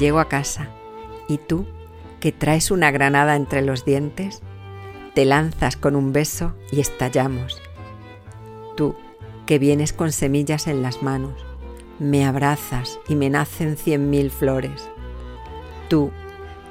Llego 0.00 0.18
a 0.18 0.28
casa 0.28 0.70
y 1.28 1.36
tú, 1.36 1.66
que 2.20 2.32
traes 2.32 2.70
una 2.70 2.90
granada 2.90 3.36
entre 3.36 3.60
los 3.60 3.84
dientes, 3.84 4.40
te 5.14 5.26
lanzas 5.26 5.76
con 5.76 5.94
un 5.94 6.14
beso 6.14 6.54
y 6.72 6.80
estallamos. 6.80 7.60
Tú, 8.78 8.96
que 9.44 9.58
vienes 9.58 9.92
con 9.92 10.10
semillas 10.10 10.68
en 10.68 10.82
las 10.82 11.02
manos, 11.02 11.34
me 11.98 12.24
abrazas 12.24 12.98
y 13.08 13.14
me 13.14 13.28
nacen 13.28 13.76
cien 13.76 14.08
mil 14.08 14.30
flores. 14.30 14.88
Tú, 15.88 16.10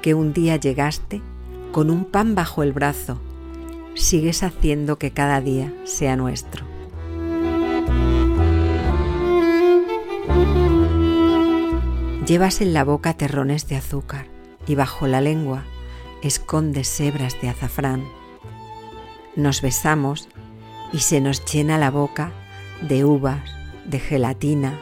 que 0.02 0.14
un 0.14 0.32
día 0.32 0.56
llegaste 0.56 1.22
con 1.70 1.88
un 1.88 2.06
pan 2.06 2.34
bajo 2.34 2.64
el 2.64 2.72
brazo, 2.72 3.20
sigues 3.94 4.42
haciendo 4.42 4.98
que 4.98 5.12
cada 5.12 5.40
día 5.40 5.72
sea 5.84 6.16
nuestro. 6.16 6.69
Llevas 12.30 12.60
en 12.60 12.72
la 12.72 12.84
boca 12.84 13.14
terrones 13.14 13.66
de 13.66 13.74
azúcar 13.74 14.28
y 14.64 14.76
bajo 14.76 15.08
la 15.08 15.20
lengua 15.20 15.64
escondes 16.22 17.00
hebras 17.00 17.40
de 17.42 17.48
azafrán. 17.48 18.04
Nos 19.34 19.62
besamos 19.62 20.28
y 20.92 21.00
se 21.00 21.20
nos 21.20 21.44
llena 21.44 21.76
la 21.76 21.90
boca 21.90 22.32
de 22.82 23.04
uvas, 23.04 23.42
de 23.84 23.98
gelatina, 23.98 24.78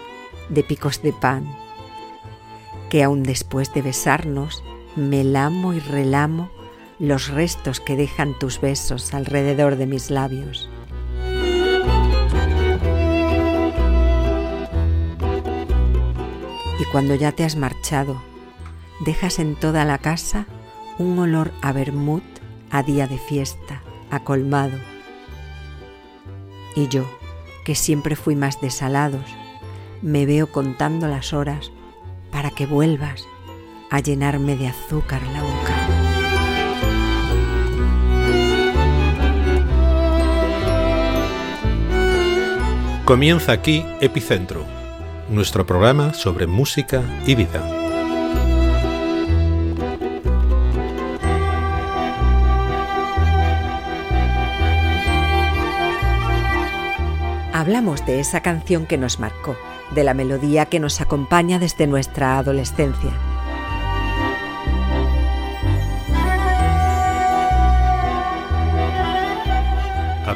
de 0.50 0.62
picos 0.62 1.00
de 1.00 1.14
pan, 1.14 1.50
que 2.90 3.02
aun 3.02 3.22
después 3.22 3.72
de 3.72 3.80
besarnos 3.80 4.62
me 4.94 5.24
lamo 5.24 5.72
y 5.72 5.80
relamo 5.80 6.50
los 6.98 7.28
restos 7.28 7.80
que 7.80 7.96
dejan 7.96 8.38
tus 8.38 8.60
besos 8.60 9.14
alrededor 9.14 9.76
de 9.76 9.86
mis 9.86 10.10
labios. 10.10 10.68
Y 16.78 16.84
cuando 16.84 17.14
ya 17.14 17.32
te 17.32 17.44
has 17.44 17.56
marchado, 17.56 18.22
dejas 19.00 19.38
en 19.38 19.56
toda 19.56 19.84
la 19.84 19.98
casa 19.98 20.46
un 20.98 21.18
olor 21.18 21.52
a 21.60 21.72
vermut 21.72 22.22
a 22.70 22.82
día 22.82 23.06
de 23.06 23.18
fiesta, 23.18 23.82
a 24.10 24.20
colmado. 24.20 24.78
Y 26.76 26.88
yo, 26.88 27.04
que 27.64 27.74
siempre 27.74 28.16
fui 28.16 28.36
más 28.36 28.60
desalados, 28.60 29.24
me 30.02 30.26
veo 30.26 30.52
contando 30.52 31.08
las 31.08 31.32
horas 31.32 31.72
para 32.30 32.50
que 32.50 32.66
vuelvas 32.66 33.24
a 33.90 34.00
llenarme 34.00 34.56
de 34.56 34.68
azúcar 34.68 35.22
la 35.32 35.42
boca. 35.42 35.74
Comienza 43.04 43.52
aquí 43.52 43.84
Epicentro 44.00 44.77
nuestro 45.28 45.66
programa 45.66 46.14
sobre 46.14 46.46
música 46.46 47.02
y 47.26 47.34
vida. 47.34 47.62
Hablamos 57.52 58.06
de 58.06 58.20
esa 58.20 58.40
canción 58.40 58.86
que 58.86 58.96
nos 58.96 59.18
marcó, 59.18 59.56
de 59.94 60.04
la 60.04 60.14
melodía 60.14 60.66
que 60.66 60.80
nos 60.80 61.00
acompaña 61.00 61.58
desde 61.58 61.86
nuestra 61.86 62.38
adolescencia 62.38 63.27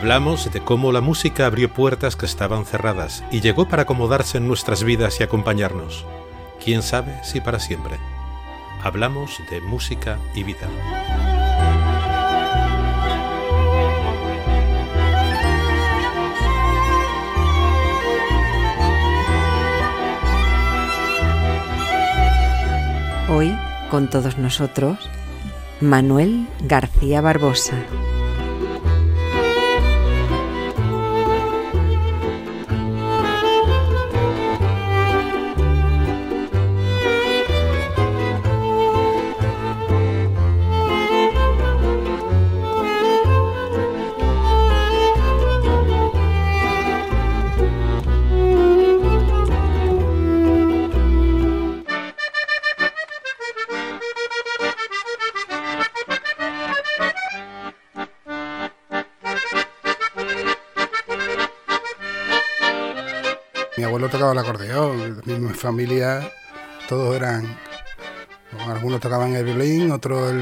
Hablamos 0.02 0.52
de 0.52 0.60
cómo 0.60 0.90
la 0.90 1.00
música 1.00 1.46
abrió 1.46 1.72
puertas 1.72 2.16
que 2.16 2.26
estaban 2.26 2.64
cerradas 2.64 3.22
y 3.30 3.40
llegó 3.40 3.68
para 3.68 3.82
acomodarse 3.82 4.38
en 4.38 4.48
nuestras 4.48 4.82
vidas 4.82 5.20
y 5.20 5.22
acompañarnos. 5.22 6.04
Quién 6.62 6.82
sabe 6.82 7.22
si 7.22 7.40
para 7.40 7.60
siempre. 7.60 8.00
Hablamos 8.82 9.38
de 9.48 9.60
música 9.60 10.18
y 10.34 10.42
vida. 10.42 10.68
Hoy, 23.28 23.56
con 23.88 24.10
todos 24.10 24.36
nosotros, 24.36 24.98
Manuel 25.80 26.48
García 26.64 27.20
Barbosa. 27.20 27.76
El 64.32 64.38
acordeón, 64.38 65.22
mi 65.26 65.54
familia 65.54 66.32
todos 66.88 67.14
eran, 67.14 67.58
algunos 68.66 69.00
tocaban 69.00 69.34
el 69.34 69.44
violín, 69.44 69.90
otros 69.92 70.32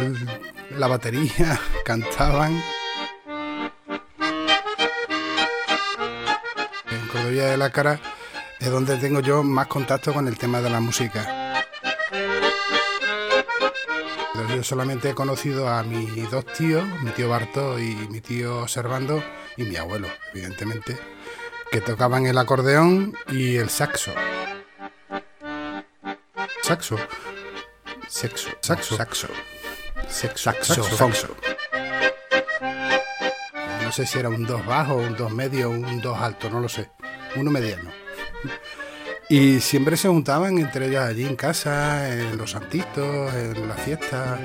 la 0.70 0.86
batería, 0.86 1.60
cantaban. 1.84 2.62
En 6.90 7.08
Cordovilla 7.12 7.46
de 7.46 7.56
la 7.56 7.70
Cara 7.70 8.00
es 8.58 8.70
donde 8.70 8.96
tengo 8.96 9.20
yo 9.20 9.42
más 9.42 9.66
contacto 9.66 10.12
con 10.12 10.28
el 10.28 10.38
tema 10.38 10.60
de 10.60 10.70
la 10.70 10.80
música. 10.80 11.64
Yo 14.54 14.64
solamente 14.64 15.10
he 15.10 15.14
conocido 15.14 15.68
a 15.68 15.82
mis 15.82 16.30
dos 16.30 16.44
tíos, 16.46 16.84
mi 17.02 17.10
tío 17.10 17.28
Barto 17.28 17.78
y 17.78 17.94
mi 18.10 18.20
tío 18.20 18.66
Servando 18.66 19.22
y 19.56 19.64
mi 19.64 19.76
abuelo, 19.76 20.08
evidentemente 20.32 21.19
que 21.70 21.80
tocaban 21.80 22.26
el 22.26 22.38
acordeón 22.38 23.16
y 23.28 23.56
el 23.56 23.70
saxo. 23.70 24.12
Saxo. 26.62 26.96
Sexo. 28.08 28.50
Saxo. 28.60 28.96
Saxo. 28.96 29.28
Sexo. 30.08 30.52
Saxo. 30.96 31.36
No 33.84 33.92
sé 33.92 34.06
si 34.06 34.18
era 34.18 34.28
un 34.28 34.46
dos 34.46 34.64
bajo, 34.66 34.94
un 34.94 35.16
dos 35.16 35.32
medio, 35.32 35.70
un 35.70 36.00
dos 36.00 36.18
alto, 36.20 36.48
no 36.50 36.60
lo 36.60 36.68
sé. 36.68 36.90
Uno 37.36 37.50
mediano. 37.50 37.90
Y 39.28 39.60
siempre 39.60 39.96
se 39.96 40.08
juntaban 40.08 40.58
entre 40.58 40.88
ellos 40.88 41.04
allí 41.04 41.24
en 41.24 41.36
casa, 41.36 42.12
en 42.12 42.36
los 42.36 42.50
santitos, 42.50 43.34
en 43.34 43.68
la 43.68 43.74
fiesta. 43.74 44.38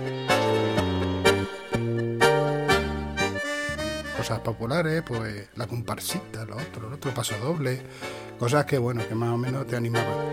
Cosas 4.26 4.40
populares, 4.40 5.04
pues 5.06 5.50
la 5.54 5.68
comparsita, 5.68 6.46
lo 6.46 6.56
otro, 6.56 6.88
el 6.88 6.94
otro 6.96 7.14
paso 7.14 7.36
doble, 7.38 7.80
cosas 8.40 8.66
que 8.66 8.80
bueno, 8.80 9.08
que 9.08 9.14
más 9.14 9.30
o 9.30 9.38
menos 9.38 9.68
te 9.68 9.76
animaban. 9.76 10.26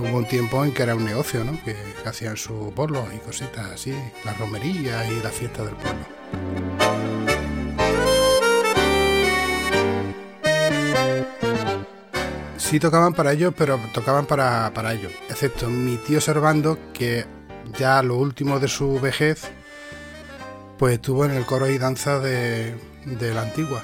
hubo 0.00 0.18
un 0.18 0.26
tiempo 0.26 0.64
en 0.64 0.74
que 0.74 0.82
era 0.82 0.96
un 0.96 1.04
negocio, 1.04 1.44
¿no? 1.44 1.52
Que, 1.64 1.76
hacían 2.04 2.36
sus 2.36 2.74
bolos 2.74 3.04
y 3.14 3.18
cositas 3.18 3.70
así, 3.70 3.94
las 4.24 4.36
romerías 4.36 5.08
y 5.10 5.22
las 5.22 5.32
fiestas 5.32 5.66
del 5.66 5.76
pueblo. 5.76 6.06
Sí 12.56 12.80
tocaban 12.80 13.14
para 13.14 13.32
ellos, 13.32 13.54
pero 13.56 13.78
tocaban 13.94 14.26
para, 14.26 14.72
para 14.74 14.92
ellos, 14.92 15.12
excepto 15.28 15.68
mi 15.68 15.98
tío 15.98 16.20
Servando, 16.20 16.78
que 16.92 17.26
ya 17.78 18.02
lo 18.02 18.16
último 18.16 18.58
de 18.60 18.68
su 18.68 19.00
vejez, 19.00 19.48
pues 20.78 20.94
estuvo 20.94 21.24
en 21.24 21.32
el 21.32 21.44
coro 21.44 21.68
y 21.68 21.78
danza 21.78 22.18
de, 22.18 22.74
la 23.04 23.42
antigua, 23.42 23.82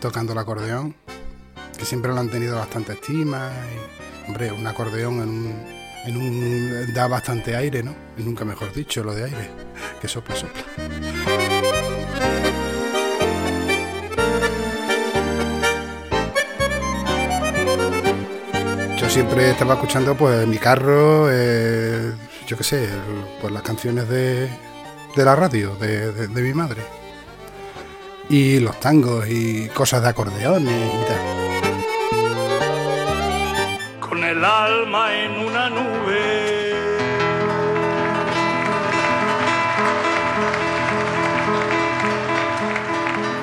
tocando 0.00 0.32
el 0.32 0.38
acordeón, 0.38 0.94
que 1.78 1.84
siempre 1.84 2.12
lo 2.12 2.20
han 2.20 2.30
tenido 2.30 2.56
bastante 2.56 2.92
estima. 2.92 3.50
Y, 4.26 4.28
hombre, 4.28 4.52
un 4.52 4.66
acordeón 4.66 5.20
en 5.22 5.28
un, 5.28 5.64
en 6.04 6.16
un, 6.16 6.94
da 6.94 7.08
bastante 7.08 7.56
aire, 7.56 7.82
¿no? 7.82 7.94
Y 8.16 8.22
nunca 8.22 8.44
mejor 8.44 8.72
dicho, 8.72 9.02
lo 9.02 9.14
de 9.14 9.24
aire, 9.24 9.50
que 10.00 10.08
sopla, 10.08 10.36
sopla. 10.36 10.62
Yo 18.96 19.08
siempre 19.08 19.50
estaba 19.50 19.74
escuchando 19.74 20.14
pues 20.14 20.46
mi 20.46 20.58
carro, 20.58 21.28
eh, 21.30 22.12
yo 22.50 22.56
qué 22.56 22.64
sé, 22.64 22.88
pues 23.40 23.52
las 23.52 23.62
canciones 23.62 24.08
de, 24.08 24.48
de 25.14 25.24
la 25.24 25.36
radio, 25.36 25.76
de, 25.76 26.10
de, 26.10 26.26
de 26.26 26.42
mi 26.42 26.52
madre. 26.52 26.82
Y 28.28 28.58
los 28.58 28.80
tangos 28.80 29.28
y 29.28 29.68
cosas 29.68 30.02
de 30.02 30.08
acordeones 30.08 30.74
y 30.74 31.04
tal. 31.06 31.20
con 34.00 34.24
el 34.24 34.44
alma 34.44 35.14
en 35.14 35.46
una 35.46 35.70
nube. 35.70 36.74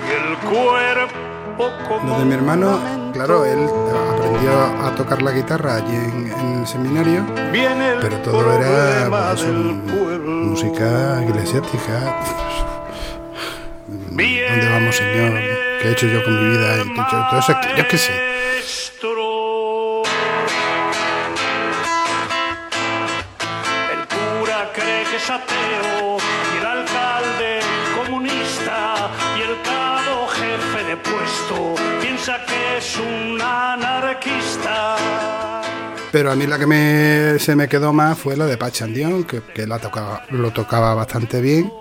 Y 0.06 0.12
el 0.12 0.38
cuerpo 0.50 1.72
como 1.88 2.12
Lo 2.12 2.20
de 2.20 2.26
mi 2.26 2.34
hermano. 2.34 2.97
Claro, 3.14 3.46
él 3.46 3.70
aprendió 4.16 4.52
a 4.86 4.96
tocar 4.96 5.22
la 5.22 5.32
guitarra 5.32 5.76
allí 5.76 5.96
en, 5.96 6.32
en 6.32 6.60
el 6.60 6.68
seminario, 6.68 7.26
pero 8.02 8.18
todo 8.18 8.54
era 8.54 9.10
pues, 9.10 9.46
música 9.46 11.24
eclesiástica. 11.24 12.16
¿Dónde 13.88 14.70
vamos, 14.70 14.96
Señor? 14.96 15.34
¿Qué 15.82 15.88
he 15.88 15.92
hecho 15.92 16.08
yo 16.08 16.24
con 16.24 16.34
mi 16.34 16.58
vida? 16.58 16.74
¿Qué 16.74 16.80
he 16.80 16.94
hecho? 16.94 17.28
Todo 17.30 17.40
eso, 17.40 17.54
yo 17.78 17.88
qué 17.88 17.98
sé. 17.98 18.27
Pero 36.12 36.32
a 36.32 36.36
mí 36.36 36.48
la 36.48 36.58
que 36.58 36.66
me, 36.68 37.38
se 37.40 37.56
me 37.56 37.68
quedó 37.68 37.92
más 37.94 38.18
fue 38.18 38.36
la 38.38 38.46
de 38.46 38.58
Pachandión, 38.58 39.24
que, 39.26 39.42
que 39.42 39.68
la 39.68 39.78
tocaba, 39.80 40.24
lo 40.30 40.52
tocaba 40.52 40.94
bastante 40.96 41.42
bien. 41.42 41.72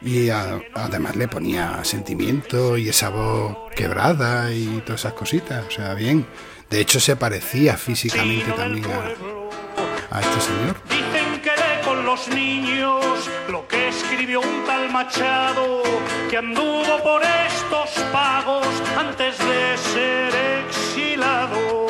Y 0.00 0.30
a- 0.30 0.60
además 0.74 1.16
le 1.16 1.26
ponía 1.26 1.80
sentimiento 1.82 2.76
y 2.76 2.88
esa 2.88 3.08
voz 3.08 3.56
quebrada 3.74 4.52
y 4.52 4.80
todas 4.86 5.00
esas 5.00 5.12
cositas. 5.14 5.64
O 5.66 5.70
sea, 5.70 5.94
bien. 5.94 6.24
De 6.70 6.80
hecho, 6.80 7.00
se 7.00 7.16
parecía 7.16 7.76
físicamente 7.76 8.52
también 8.52 8.84
a, 8.86 10.16
a 10.16 10.20
este 10.20 10.40
señor. 10.40 10.76
Dicen 10.88 11.40
que 11.42 11.50
lee 11.50 11.84
con 11.84 12.04
los 12.04 12.28
niños 12.28 13.28
lo 13.50 13.66
que 13.66 13.88
escribió 13.88 14.40
un 14.40 14.64
tal 14.66 14.90
Machado, 14.92 15.82
que 16.30 16.36
anduvo 16.36 17.02
por 17.02 17.22
estos 17.22 17.90
pagos 18.12 18.66
antes 18.96 19.36
de 19.38 19.76
ser 19.78 20.34
exilado. 20.68 21.88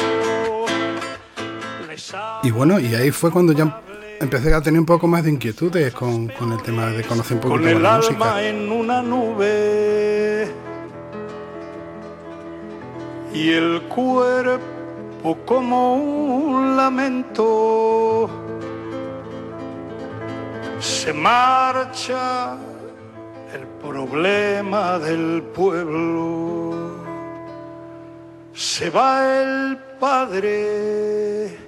Y 2.43 2.50
bueno, 2.50 2.78
y 2.78 2.94
ahí 2.94 3.10
fue 3.10 3.31
cuando 3.31 3.52
ya 3.52 3.81
empecé 4.20 4.52
a 4.55 4.60
tener 4.60 4.81
un 4.81 4.87
poco 4.87 5.06
más 5.06 5.25
de 5.25 5.31
inquietudes 5.31 5.93
con, 5.93 6.28
con 6.28 6.52
el 6.52 6.62
tema 6.62 6.87
de 6.87 7.05
conocer 7.05 7.37
un 7.37 7.43
con 7.43 7.50
poquito 7.52 7.64
más 7.64 7.76
el 7.76 7.82
la 7.82 7.94
alma 7.94 8.08
música. 8.08 8.43
en 8.43 8.72
una 8.72 9.02
nube 9.02 10.49
y 13.32 13.50
el 13.50 13.82
cuerpo 13.82 15.38
como 15.44 15.94
un 15.96 16.76
lamento 16.76 18.28
se 20.81 21.12
marcha 21.12 22.56
el 23.52 23.66
problema 23.81 24.99
del 24.99 25.43
pueblo 25.54 26.75
se 28.52 28.90
va 28.90 29.43
el 29.43 29.78
padre 30.00 31.68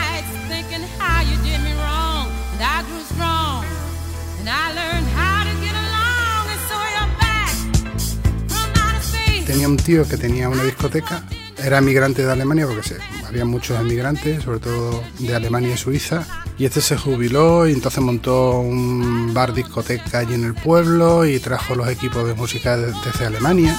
Tenía 9.51 9.67
un 9.67 9.75
tío 9.75 10.07
que 10.07 10.15
tenía 10.15 10.47
una 10.47 10.63
discoteca, 10.63 11.25
era 11.57 11.79
emigrante 11.79 12.25
de 12.25 12.31
Alemania, 12.31 12.65
porque 12.65 12.83
se, 12.87 12.97
había 13.27 13.43
muchos 13.43 13.77
emigrantes, 13.81 14.43
sobre 14.43 14.59
todo 14.59 15.03
de 15.19 15.35
Alemania 15.35 15.73
y 15.73 15.77
Suiza, 15.77 16.25
y 16.57 16.63
este 16.63 16.79
se 16.79 16.95
jubiló 16.97 17.67
y 17.67 17.73
entonces 17.73 18.01
montó 18.01 18.59
un 18.61 19.33
bar 19.33 19.53
discoteca 19.53 20.19
allí 20.19 20.35
en 20.35 20.45
el 20.45 20.53
pueblo 20.53 21.25
y 21.25 21.37
trajo 21.41 21.75
los 21.75 21.89
equipos 21.89 22.25
de 22.25 22.33
música 22.33 22.77
de- 22.77 22.93
desde 23.03 23.25
Alemania. 23.25 23.75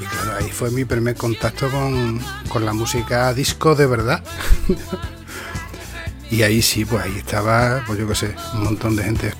Y 0.00 0.04
claro, 0.04 0.38
ahí 0.40 0.50
fue 0.50 0.72
mi 0.72 0.84
primer 0.84 1.14
contacto 1.14 1.70
con, 1.70 2.20
con 2.48 2.64
la 2.64 2.72
música 2.72 3.32
disco 3.34 3.76
de 3.76 3.86
verdad. 3.86 4.20
y 6.30 6.42
ahí 6.42 6.60
sí, 6.60 6.84
pues 6.84 7.04
ahí 7.04 7.18
estaba, 7.18 7.84
pues 7.86 8.00
yo 8.00 8.08
qué 8.08 8.16
sé, 8.16 8.34
un 8.54 8.64
montón 8.64 8.96
de 8.96 9.04
gente. 9.04 9.32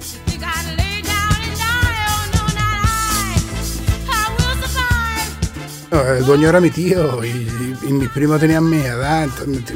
El 5.92 6.24
dueño 6.24 6.48
era 6.48 6.58
mi 6.60 6.70
tío 6.70 7.22
y, 7.22 7.46
mis 7.92 8.08
primos 8.08 8.40
tenían 8.40 8.68
mi 8.68 8.78
edad, 8.78 9.28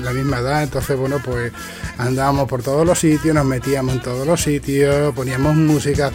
la 0.03 0.13
misma 0.13 0.39
edad, 0.39 0.63
entonces 0.63 0.97
bueno, 0.97 1.21
pues 1.23 1.53
andábamos 1.99 2.49
por 2.49 2.63
todos 2.63 2.87
los 2.87 2.99
sitios, 2.99 3.35
nos 3.35 3.45
metíamos 3.45 3.95
en 3.97 4.01
todos 4.03 4.27
los 4.27 4.41
sitios, 4.43 5.15
poníamos 5.15 5.55
música 5.57 6.11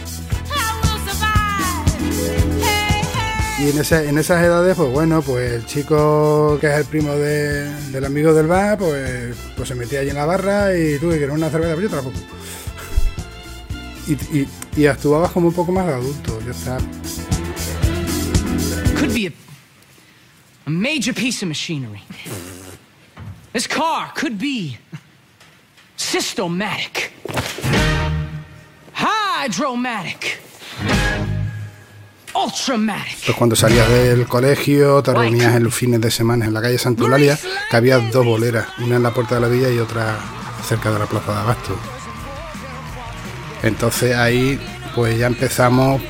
y 3.60 3.70
en, 3.70 3.78
esa- 3.78 4.02
en 4.02 4.18
esas 4.18 4.42
edades, 4.42 4.74
pues 4.76 4.90
bueno, 4.90 5.22
pues 5.22 5.52
el 5.52 5.66
chico 5.66 6.58
que 6.60 6.66
es 6.66 6.78
el 6.78 6.84
primo 6.86 7.12
de- 7.12 7.72
del 7.92 8.04
amigo 8.04 8.34
del 8.34 8.48
bar, 8.48 8.78
pues, 8.78 9.36
pues 9.56 9.68
se 9.68 9.76
metía 9.76 10.00
allí 10.00 10.10
en 10.10 10.16
la 10.16 10.26
barra 10.26 10.76
y 10.76 10.98
tú 10.98 11.10
que 11.10 11.18
quieres 11.18 11.36
una 11.36 11.48
cerveza, 11.48 11.76
pues 11.76 11.88
yo. 12.02 12.10
Y, 14.08 14.12
y, 14.40 14.48
y 14.76 14.86
actuabas 14.86 15.30
como 15.30 15.46
un 15.48 15.54
poco 15.54 15.70
más 15.70 15.86
de 15.86 15.92
adulto, 15.92 16.40
yo 16.44 16.50
estaba... 16.50 16.78
major 20.72 21.12
piece 21.12 21.42
of 21.42 21.48
machinery. 21.48 22.02
This 23.52 23.66
car 23.66 24.12
could 24.14 24.38
be 24.38 24.78
Systomatic, 25.96 27.12
Hydromatic, 28.94 30.40
Ultramatic. 32.34 33.24
Pues 33.26 33.36
cuando 33.36 33.54
salías 33.54 33.88
del 33.88 34.26
colegio, 34.26 35.02
te 35.02 35.12
reunías 35.12 35.54
en 35.54 35.64
los 35.64 35.74
fines 35.74 36.00
de 36.00 36.10
semana 36.10 36.46
en 36.46 36.54
la 36.54 36.62
calle 36.62 36.78
Santa 36.78 37.02
Eulalia, 37.02 37.38
que 37.70 37.76
había 37.76 37.98
dos 37.98 38.24
boleras, 38.24 38.66
una 38.78 38.96
en 38.96 39.02
la 39.02 39.12
puerta 39.12 39.34
de 39.36 39.42
la 39.42 39.48
villa 39.48 39.70
y 39.70 39.78
otra 39.78 40.18
cerca 40.66 40.90
de 40.90 40.98
la 40.98 41.06
plaza 41.06 41.32
de 41.32 41.38
Abasto. 41.38 41.76
Entonces 43.62 44.16
ahí 44.16 44.58
pues 44.94 45.18
ya 45.18 45.26
empezamos 45.26 46.02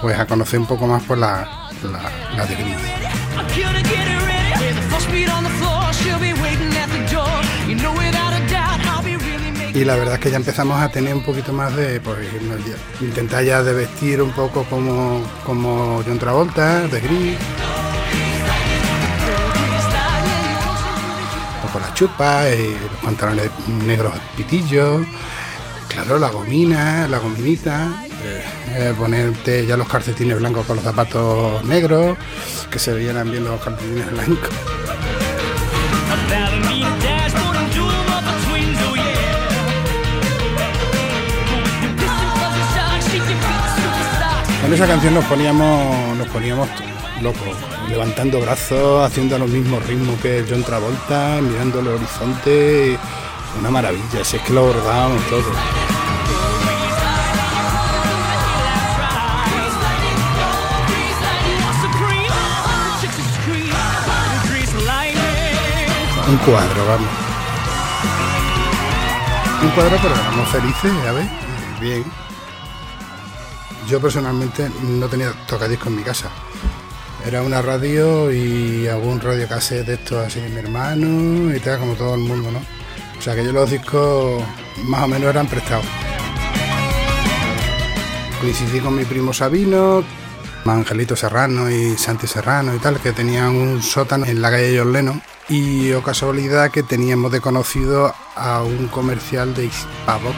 pues 0.00 0.18
a 0.18 0.26
conocer 0.26 0.60
un 0.60 0.66
poco 0.66 0.86
más 0.86 1.02
pues 1.04 1.18
la, 1.18 1.70
la, 1.82 2.36
la 2.36 2.46
de. 2.46 3.17
Y 9.78 9.84
la 9.84 9.94
verdad 9.94 10.14
es 10.14 10.20
que 10.20 10.30
ya 10.32 10.38
empezamos 10.38 10.82
a 10.82 10.88
tener 10.88 11.14
un 11.14 11.22
poquito 11.22 11.52
más 11.52 11.76
de, 11.76 12.00
pues, 12.00 12.18
intentar 13.00 13.44
ya 13.44 13.62
de 13.62 13.72
vestir 13.72 14.20
un 14.20 14.32
poco 14.32 14.64
como, 14.64 15.22
como 15.46 16.02
John 16.04 16.18
Travolta, 16.18 16.88
de 16.88 17.00
gris. 17.00 17.38
Un 21.54 21.62
poco 21.62 21.78
la 21.78 21.94
chupa 21.94 22.48
y 22.50 22.72
los 22.72 23.00
pantalones 23.04 23.50
negros 23.86 24.14
pitillos. 24.36 25.06
Claro, 25.86 26.18
la 26.18 26.30
gomina, 26.30 27.06
la 27.06 27.18
gominita. 27.18 28.07
Eh, 28.24 28.94
ponerte 28.96 29.66
ya 29.66 29.76
los 29.76 29.88
calcetines 29.88 30.38
blancos 30.38 30.66
con 30.66 30.76
los 30.76 30.84
zapatos 30.84 31.64
negros, 31.64 32.16
que 32.70 32.78
se 32.78 32.94
vieran 32.94 33.30
bien 33.30 33.44
los 33.44 33.60
calcetines 33.60 34.10
blancos. 34.10 34.50
Con 44.62 44.74
esa 44.74 44.86
canción 44.86 45.14
nos 45.14 45.24
poníamos, 45.24 46.16
nos 46.18 46.28
poníamos 46.28 46.68
locos, 47.22 47.56
levantando 47.88 48.40
brazos, 48.40 49.06
haciendo 49.06 49.38
los 49.38 49.48
mismos 49.48 49.84
ritmos 49.86 50.20
que 50.20 50.44
John 50.48 50.62
Travolta, 50.62 51.40
mirando 51.40 51.80
el 51.80 51.88
horizonte. 51.88 52.98
Una 53.58 53.70
maravilla, 53.70 54.22
si 54.24 54.36
es 54.36 54.42
que 54.42 54.52
lo 54.52 54.60
abordábamos 54.60 55.22
todo. 55.28 55.97
Un 66.28 66.36
cuadro, 66.38 66.86
vamos. 66.86 67.08
Un 69.62 69.70
cuadro, 69.70 69.96
pero 70.02 70.14
éramos 70.14 70.48
felices, 70.50 70.92
a 71.08 71.12
ver, 71.12 71.26
bien. 71.80 72.04
Yo 73.88 73.98
personalmente 73.98 74.70
no 74.82 75.08
tenía 75.08 75.32
tocadiscos 75.46 75.86
en 75.86 75.96
mi 75.96 76.02
casa. 76.02 76.28
Era 77.26 77.42
una 77.42 77.62
radio 77.62 78.30
y 78.30 78.86
algún 78.86 79.20
radio 79.20 79.48
cassette 79.48 79.86
de 79.86 79.94
estos 79.94 80.26
así, 80.26 80.40
mi 80.40 80.58
hermano 80.58 81.54
y 81.54 81.60
tal, 81.60 81.78
como 81.78 81.94
todo 81.94 82.14
el 82.14 82.20
mundo, 82.20 82.50
¿no? 82.50 82.58
O 83.18 83.22
sea 83.22 83.34
que 83.34 83.42
yo 83.42 83.52
los 83.52 83.70
discos 83.70 84.42
más 84.84 85.04
o 85.04 85.08
menos 85.08 85.30
eran 85.30 85.46
prestados. 85.46 85.86
Coincidí 88.38 88.80
con 88.80 88.94
mi 88.94 89.06
primo 89.06 89.32
Sabino, 89.32 90.04
Angelito 90.66 91.16
Serrano 91.16 91.70
y 91.70 91.96
Santi 91.96 92.26
Serrano 92.26 92.74
y 92.74 92.78
tal, 92.80 93.00
que 93.00 93.12
tenían 93.12 93.56
un 93.56 93.82
sótano 93.82 94.26
en 94.26 94.42
la 94.42 94.50
calle 94.50 94.78
John 94.78 94.92
Lennon. 94.92 95.22
Y 95.48 95.92
o 95.92 96.02
casualidad 96.02 96.70
que 96.70 96.82
teníamos 96.82 97.32
de 97.32 97.40
conocido 97.40 98.14
a 98.34 98.62
un 98.62 98.88
comercial 98.88 99.54
de 99.54 99.64
Hispavox. 99.66 100.36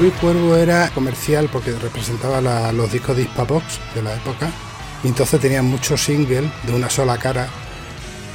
Luis 0.00 0.12
Cuervo 0.20 0.56
era 0.56 0.88
comercial 0.90 1.48
porque 1.52 1.72
representaba 1.72 2.40
los 2.72 2.92
discos 2.92 3.16
de 3.16 3.22
Hispavox 3.22 3.80
de 3.94 4.02
la 4.02 4.14
época. 4.14 4.50
Y 5.04 5.08
entonces 5.08 5.40
tenían 5.40 5.64
muchos 5.64 6.04
singles 6.04 6.44
de 6.64 6.74
una 6.74 6.88
sola 6.88 7.18
cara 7.18 7.48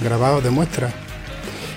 grabados 0.02 0.44
de 0.44 0.50
muestra. 0.50 0.94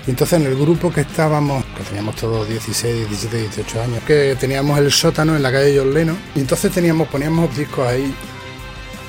Y 0.05 0.09
entonces 0.09 0.39
en 0.39 0.47
el 0.47 0.55
grupo 0.57 0.91
que 0.91 1.01
estábamos, 1.01 1.63
que 1.77 1.83
teníamos 1.83 2.15
todos 2.15 2.47
16, 2.47 3.07
17, 3.07 3.37
18 3.37 3.81
años, 3.81 4.03
que 4.03 4.35
teníamos 4.39 4.77
el 4.79 4.91
sótano 4.91 5.35
en 5.35 5.43
la 5.43 5.51
calle 5.51 5.77
John 5.77 5.93
Lennon, 5.93 6.17
y 6.35 6.39
entonces 6.39 6.71
teníamos, 6.71 7.07
poníamos 7.07 7.55
discos 7.55 7.87
ahí. 7.87 8.13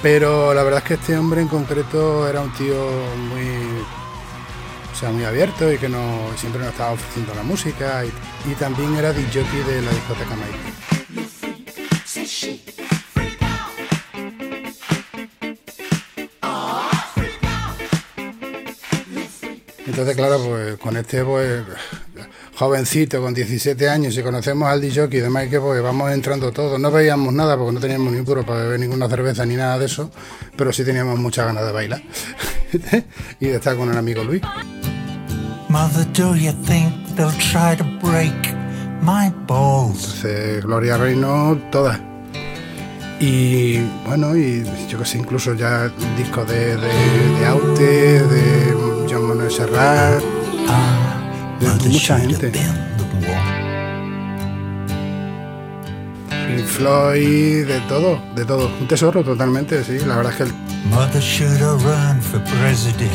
Pero 0.02 0.52
la 0.52 0.64
verdad 0.64 0.82
es 0.82 0.88
que 0.88 0.94
este 0.94 1.16
hombre 1.16 1.40
en 1.40 1.48
concreto 1.48 2.28
era 2.28 2.40
un 2.40 2.52
tío 2.54 2.74
muy, 3.30 3.46
o 4.92 4.96
sea, 4.98 5.12
muy 5.12 5.22
abierto 5.22 5.72
y 5.72 5.78
que 5.78 5.88
no, 5.88 6.26
siempre 6.36 6.60
nos 6.60 6.72
estaba 6.72 6.90
ofreciendo 6.90 7.32
la 7.34 7.44
música 7.44 8.04
y, 8.04 8.10
también 8.54 8.96
era 8.96 9.12
DJ 9.12 9.44
de 9.44 9.80
la 9.80 9.92
discoteca 9.92 10.34
Mike. 10.34 10.58
Entonces, 19.86 20.16
claro, 20.16 20.38
pues 20.44 20.78
con 20.78 20.96
este 20.96 21.24
pues 21.24 21.62
jovencito, 22.62 23.20
con 23.20 23.34
17 23.34 23.88
años, 23.88 24.16
y 24.16 24.22
conocemos 24.22 24.68
al 24.68 24.80
DJ 24.80 25.08
de 25.08 25.28
Mike, 25.28 25.60
pues 25.60 25.82
vamos 25.82 26.12
entrando 26.12 26.52
todos. 26.52 26.78
No 26.78 26.90
veíamos 26.90 27.34
nada 27.34 27.56
porque 27.56 27.72
no 27.72 27.80
teníamos 27.80 28.12
ni 28.12 28.20
un 28.20 28.24
duro 28.24 28.46
para 28.46 28.60
beber 28.60 28.78
ninguna 28.78 29.08
cerveza 29.08 29.44
ni 29.44 29.56
nada 29.56 29.78
de 29.78 29.86
eso, 29.86 30.10
pero 30.56 30.72
sí 30.72 30.84
teníamos 30.84 31.18
muchas 31.18 31.46
ganas 31.46 31.66
de 31.66 31.72
bailar 31.72 32.02
y 33.40 33.46
de 33.46 33.56
estar 33.56 33.76
con 33.76 33.90
el 33.90 33.98
amigo 33.98 34.22
Luis. 34.22 34.42
Mother, 35.68 36.04
do 36.12 36.36
you 36.36 36.52
think 36.66 36.92
they'll 37.16 37.32
try 37.38 37.74
to 37.76 37.84
break 38.00 38.34
my 39.00 39.32
balls? 39.46 40.22
Entonces, 40.22 40.64
Gloria 40.64 40.98
Reynolds, 40.98 41.70
todas. 41.70 41.98
Y 43.18 43.78
bueno, 44.06 44.36
y 44.36 44.64
yo 44.88 44.98
que 44.98 45.04
sé, 45.04 45.18
incluso 45.18 45.54
ya 45.54 45.90
discos 46.16 46.46
de, 46.48 46.76
de, 46.76 47.38
de 47.38 47.46
Aute, 47.46 48.22
de 48.22 48.74
John 49.08 49.28
Manuel 49.28 49.50
Serrat, 49.50 50.22
de 51.62 51.88
mucha 51.88 52.18
gente. 52.18 52.50
Pink 56.46 56.66
Floyd, 56.66 57.66
de 57.66 57.80
todo, 57.88 58.20
de 58.34 58.44
todo. 58.44 58.70
Un 58.80 58.88
tesoro 58.88 59.22
totalmente, 59.22 59.82
sí. 59.84 59.98
La 60.06 60.16
verdad 60.16 60.32
es 60.32 60.38
que 60.38 60.42
el- 60.44 60.54
Mother 60.90 61.22
should 61.22 61.60
have 61.62 61.82
run 61.84 62.20
for 62.20 62.40
president. 62.60 63.12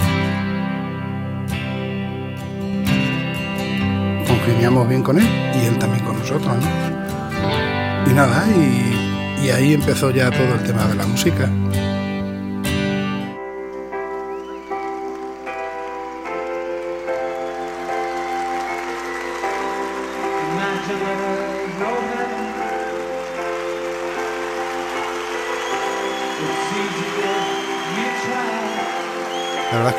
congeniamos 4.28 4.88
bien 4.88 5.04
con 5.04 5.20
él 5.20 5.28
y 5.62 5.66
él 5.66 5.78
también 5.78 6.04
con 6.06 6.18
nosotros, 6.18 6.56
¿no? 6.56 8.10
Y 8.10 8.14
nada, 8.14 8.46
y, 8.56 9.46
y 9.46 9.50
ahí 9.50 9.74
empezó 9.74 10.10
ya 10.12 10.32
todo 10.32 10.56
el 10.56 10.64
tema 10.64 10.86
de 10.86 10.96
la 10.96 11.06
música. 11.06 11.50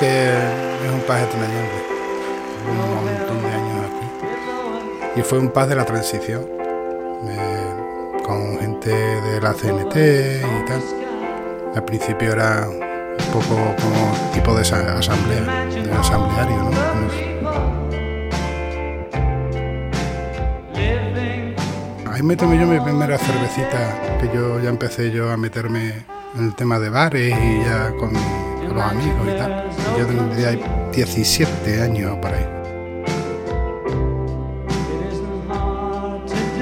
Que 0.01 0.29
es 0.29 0.93
un 0.93 1.01
paz 1.07 1.23
extrañable. 1.23 1.69
Tuvo 2.65 2.99
un 2.99 3.05
montón 3.05 3.43
de 3.43 3.49
años 3.49 3.87
aquí. 3.87 5.21
Y 5.21 5.23
fue 5.23 5.39
un 5.39 5.49
paz 5.51 5.69
de 5.69 5.75
la 5.77 5.85
transición. 5.85 6.47
con 8.25 8.59
gente 8.59 8.91
de 8.91 9.41
la 9.41 9.55
CNT 9.55 9.97
y 9.97 10.65
tal. 10.67 10.83
Al 11.75 11.85
principio 11.87 12.33
era 12.33 12.69
un 12.69 13.33
poco 13.33 13.55
como 13.81 14.31
tipo 14.35 14.55
de 14.55 14.61
asa- 14.61 14.99
asamblea, 14.99 15.65
de 15.71 15.93
asambleario, 15.93 16.57
¿no? 16.59 16.71
Ahí 22.13 22.23
me 22.23 22.37
tomé 22.37 22.59
yo 22.59 22.67
mi 22.67 22.81
primera 22.81 23.17
cervecita, 23.19 24.19
que 24.21 24.29
yo 24.35 24.61
ya 24.61 24.69
empecé 24.71 25.11
yo 25.11 25.31
a 25.31 25.37
meterme 25.37 26.05
en 26.37 26.45
el 26.47 26.55
tema 26.55 26.79
de 26.79 26.91
bares 26.91 27.33
y 27.39 27.65
ya 27.65 27.93
con 27.99 28.13
amigos 28.83 29.27
y 29.35 29.39
tal. 29.39 29.65
Yo 29.99 30.07
tendría 30.07 30.59
17 30.93 31.83
años 31.83 32.17
por 32.21 32.33
ahí. 32.33 32.47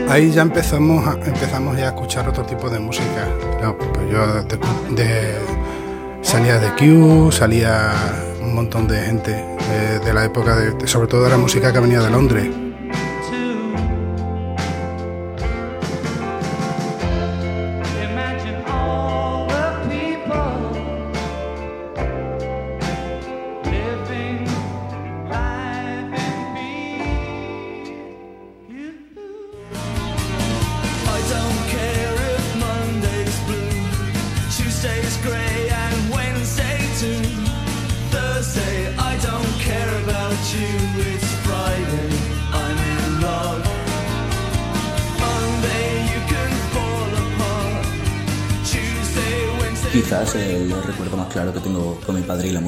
Ahí 0.08 0.30
ya 0.30 0.42
empezamos, 0.42 1.06
a- 1.06 1.14
empezamos 1.14 1.76
ya 1.76 1.84
a 1.84 1.88
escuchar 1.88 2.28
otro 2.28 2.44
tipo 2.44 2.70
de 2.70 2.78
música. 2.78 3.26
Pues 3.92 4.10
yo 4.10 4.44
salía 6.22 6.58
de 6.58 6.68
Q, 6.76 7.32
salía 7.32 7.92
un 8.40 8.54
montón 8.54 8.86
de 8.86 8.98
gente 9.02 9.32
eh, 9.72 9.98
de 10.04 10.14
la 10.14 10.24
época, 10.24 10.54
de- 10.56 10.86
sobre 10.86 11.08
todo 11.08 11.24
de 11.24 11.30
la 11.30 11.36
música 11.38 11.72
que 11.72 11.80
venía 11.80 12.00
de 12.00 12.10
Londres. 12.10 12.48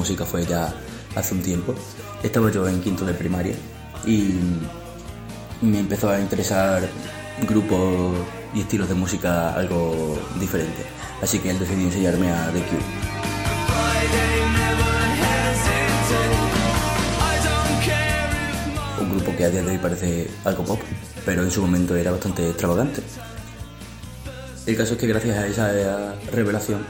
Música 0.09 0.25
fue 0.25 0.43
ya 0.43 0.73
hace 1.15 1.35
un 1.35 1.43
tiempo. 1.43 1.75
Estaba 2.23 2.49
yo 2.49 2.67
en 2.67 2.81
quinto 2.81 3.05
de 3.05 3.13
primaria 3.13 3.53
y 4.07 4.33
me 5.61 5.81
empezó 5.81 6.09
a 6.09 6.19
interesar 6.19 6.81
grupos 7.47 8.15
y 8.55 8.61
estilos 8.61 8.89
de 8.89 8.95
música 8.95 9.53
algo 9.53 10.17
diferentes. 10.39 10.83
Así 11.21 11.37
que 11.37 11.51
él 11.51 11.59
decidió 11.59 11.85
enseñarme 11.85 12.31
a 12.31 12.47
The 12.51 12.59
Cure. 12.59 12.83
Grupo 19.11 19.35
que 19.37 19.45
a 19.45 19.49
día 19.51 19.61
de 19.61 19.69
hoy 19.69 19.77
parece 19.77 20.27
algo 20.43 20.63
pop, 20.63 20.79
pero 21.23 21.43
en 21.43 21.51
su 21.51 21.61
momento 21.61 21.95
era 21.95 22.09
bastante 22.09 22.49
extravagante. 22.49 23.03
El 24.65 24.75
caso 24.75 24.93
es 24.93 24.99
que 24.99 25.05
gracias 25.05 25.37
a 25.37 25.45
esa 25.45 26.15
revelación 26.31 26.83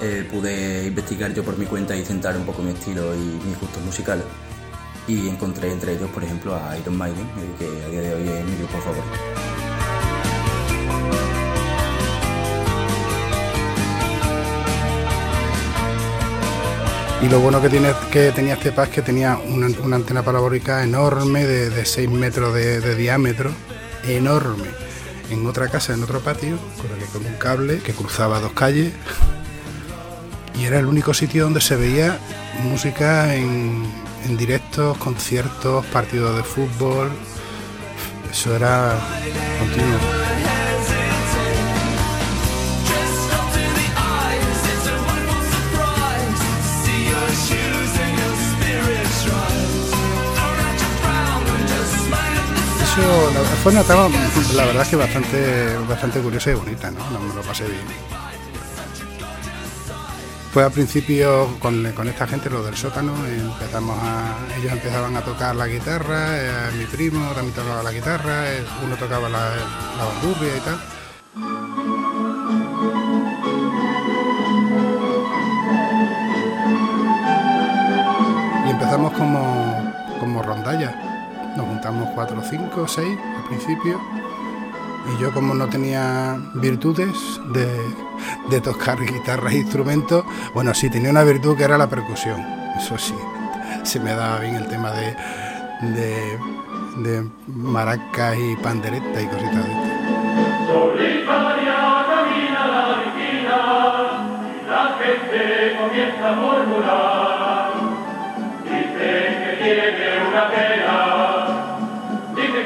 eh, 0.00 0.26
pude 0.30 0.86
investigar 0.86 1.34
yo 1.34 1.44
por 1.44 1.58
mi 1.58 1.66
cuenta 1.66 1.94
y 1.94 2.04
centrar 2.04 2.36
un 2.36 2.44
poco 2.44 2.62
mi 2.62 2.72
estilo 2.72 3.14
y 3.14 3.18
mis 3.18 3.60
gustos 3.60 3.82
musicales. 3.84 4.24
Y 5.06 5.28
encontré 5.28 5.70
entre 5.72 5.92
ellos, 5.92 6.08
por 6.10 6.24
ejemplo, 6.24 6.54
a 6.56 6.76
Iron 6.78 6.96
Maiden, 6.96 7.26
que 7.58 7.66
a 7.66 7.88
día 7.88 8.00
de 8.00 8.14
hoy 8.14 8.28
es 8.28 8.44
mi 8.44 8.56
grupo 8.56 8.78
favorito. 8.78 9.50
Y 17.22 17.28
lo 17.28 17.38
bueno 17.40 17.60
que, 17.60 17.68
tiene, 17.68 17.92
que 18.10 18.32
tenía 18.32 18.54
este 18.54 18.72
pad 18.72 18.84
es 18.84 18.90
que 18.90 19.02
tenía 19.02 19.36
una, 19.36 19.66
antena 19.94 20.22
parabólica 20.22 20.82
enorme 20.82 21.46
de, 21.46 21.68
de 21.68 21.84
6 21.84 22.08
metros 22.08 22.54
de, 22.54 22.94
diámetro, 22.94 23.50
enorme, 24.04 24.68
en 25.28 25.46
otra 25.46 25.68
casa, 25.68 25.92
en 25.92 26.02
otro 26.02 26.20
patio, 26.20 26.58
con 27.12 27.26
un 27.26 27.34
cable 27.34 27.80
que 27.80 27.92
cruzaba 27.92 28.40
dos 28.40 28.52
calles. 28.52 28.94
Y 30.58 30.64
era 30.64 30.78
el 30.78 30.86
único 30.86 31.14
sitio 31.14 31.44
donde 31.44 31.60
se 31.60 31.76
veía 31.76 32.18
música 32.62 33.34
en, 33.34 33.84
en 34.26 34.36
directos, 34.36 34.98
conciertos, 34.98 35.84
partidos 35.86 36.36
de 36.36 36.42
fútbol. 36.42 37.10
Eso 38.30 38.54
era 38.54 38.98
continuo. 39.58 39.98
Eso 52.82 53.56
fue 53.62 53.72
una 53.72 53.80
etapa, 53.80 54.08
la 54.54 54.64
verdad 54.66 54.82
es 54.82 54.88
que 54.88 54.96
bastante, 54.96 55.76
bastante 55.88 56.20
curiosa 56.20 56.50
y 56.50 56.54
bonita. 56.54 56.90
No 56.90 57.20
me 57.20 57.34
lo 57.34 57.40
pasé 57.42 57.64
bien. 57.64 58.19
Fue 60.52 60.64
al 60.64 60.72
principio 60.72 61.46
con, 61.60 61.92
con 61.92 62.08
esta 62.08 62.26
gente, 62.26 62.50
lo 62.50 62.64
del 62.64 62.76
sótano, 62.76 63.12
empezamos 63.24 63.96
a, 64.02 64.36
ellos 64.58 64.72
empezaban 64.72 65.16
a 65.16 65.20
tocar 65.20 65.54
la 65.54 65.68
guitarra, 65.68 66.38
eh, 66.38 66.72
mi 66.76 66.86
primo 66.86 67.30
también 67.30 67.54
tocaba 67.54 67.84
la 67.84 67.92
guitarra, 67.92 68.50
eh, 68.50 68.64
uno 68.84 68.96
tocaba 68.96 69.28
la, 69.28 69.54
la 69.96 70.04
bandurria 70.06 70.56
y 70.56 70.60
tal. 70.60 70.80
Y 78.66 78.70
empezamos 78.70 79.12
como, 79.12 79.92
como 80.18 80.42
rondalla. 80.42 81.52
Nos 81.56 81.66
juntamos 81.66 82.08
cuatro, 82.14 82.42
cinco, 82.42 82.88
seis 82.88 83.16
al 83.36 83.44
principio. 83.44 84.00
Y 85.08 85.22
yo 85.22 85.32
como 85.32 85.54
no 85.54 85.68
tenía 85.68 86.38
virtudes 86.54 87.40
de, 87.52 88.60
tocar 88.60 89.00
guitarra 89.04 89.50
e 89.50 89.58
instrumentos, 89.58 90.24
bueno, 90.54 90.74
sí, 90.74 90.90
tenía 90.90 91.10
una 91.10 91.24
virtud 91.24 91.56
que 91.56 91.64
era 91.64 91.78
la 91.78 91.88
percusión. 91.88 92.40
Eso 92.78 92.98
sí, 92.98 93.14
se 93.82 94.00
me 94.00 94.12
daba 94.12 94.40
bien 94.40 94.56
el 94.56 94.68
tema 94.68 94.92
de, 94.92 95.16
de, 96.98 97.28
maracas 97.46 98.36
y 98.38 98.56
pandereta 98.56 99.22
y 99.22 99.26
cositas 99.26 99.66
de 99.66 99.72
estas. 99.72 100.00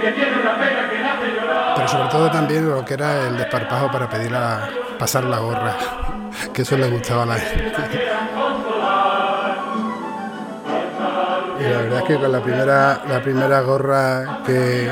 Que 0.05 0.13
tiene 0.13 0.39
una 0.39 0.59
pena 0.59 0.91
que 0.91 0.99
le 0.99 1.05
hace 1.05 1.41
llorar. 1.41 1.73
Pero 1.77 1.89
sobre 1.89 2.09
todo 2.09 2.31
también 2.31 2.69
lo 2.69 2.85
que 2.85 2.95
era 2.95 3.27
el 3.27 3.37
desparpajo 3.39 3.91
para 3.91 4.09
pedir 4.09 4.35
a 4.35 4.69
pasar 4.99 5.25
la 5.25 5.39
gorra, 5.39 5.77
que 6.53 6.63
eso 6.63 6.77
le 6.77 6.89
gustaba 6.89 7.23
a 7.23 7.27
la 7.27 7.35
gente. 7.37 7.73
Y 11.59 11.63
la 11.63 11.79
verdad 11.79 11.99
es 12.01 12.05
que 12.05 12.17
con 12.17 12.33
la 12.33 12.43
primera, 12.43 13.03
la 13.09 13.23
primera 13.23 13.61
gorra 13.61 14.41
que, 14.45 14.91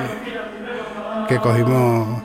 que 1.29 1.37
cogimos, 1.39 2.23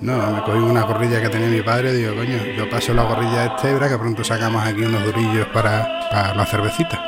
no, 0.00 0.30
me 0.30 0.42
cogí 0.42 0.58
una 0.58 0.82
gorrilla 0.82 1.20
que 1.20 1.28
tenía 1.30 1.48
mi 1.48 1.62
padre, 1.62 1.92
digo, 1.92 2.14
coño, 2.14 2.44
yo 2.56 2.70
paso 2.70 2.94
la 2.94 3.02
gorrilla 3.02 3.46
este, 3.46 3.74
verá 3.74 3.88
que 3.88 3.98
pronto 3.98 4.22
sacamos 4.22 4.64
aquí 4.64 4.82
unos 4.82 5.04
durillos 5.04 5.48
para, 5.48 6.08
para 6.10 6.34
la 6.34 6.46
cervecita. 6.46 7.02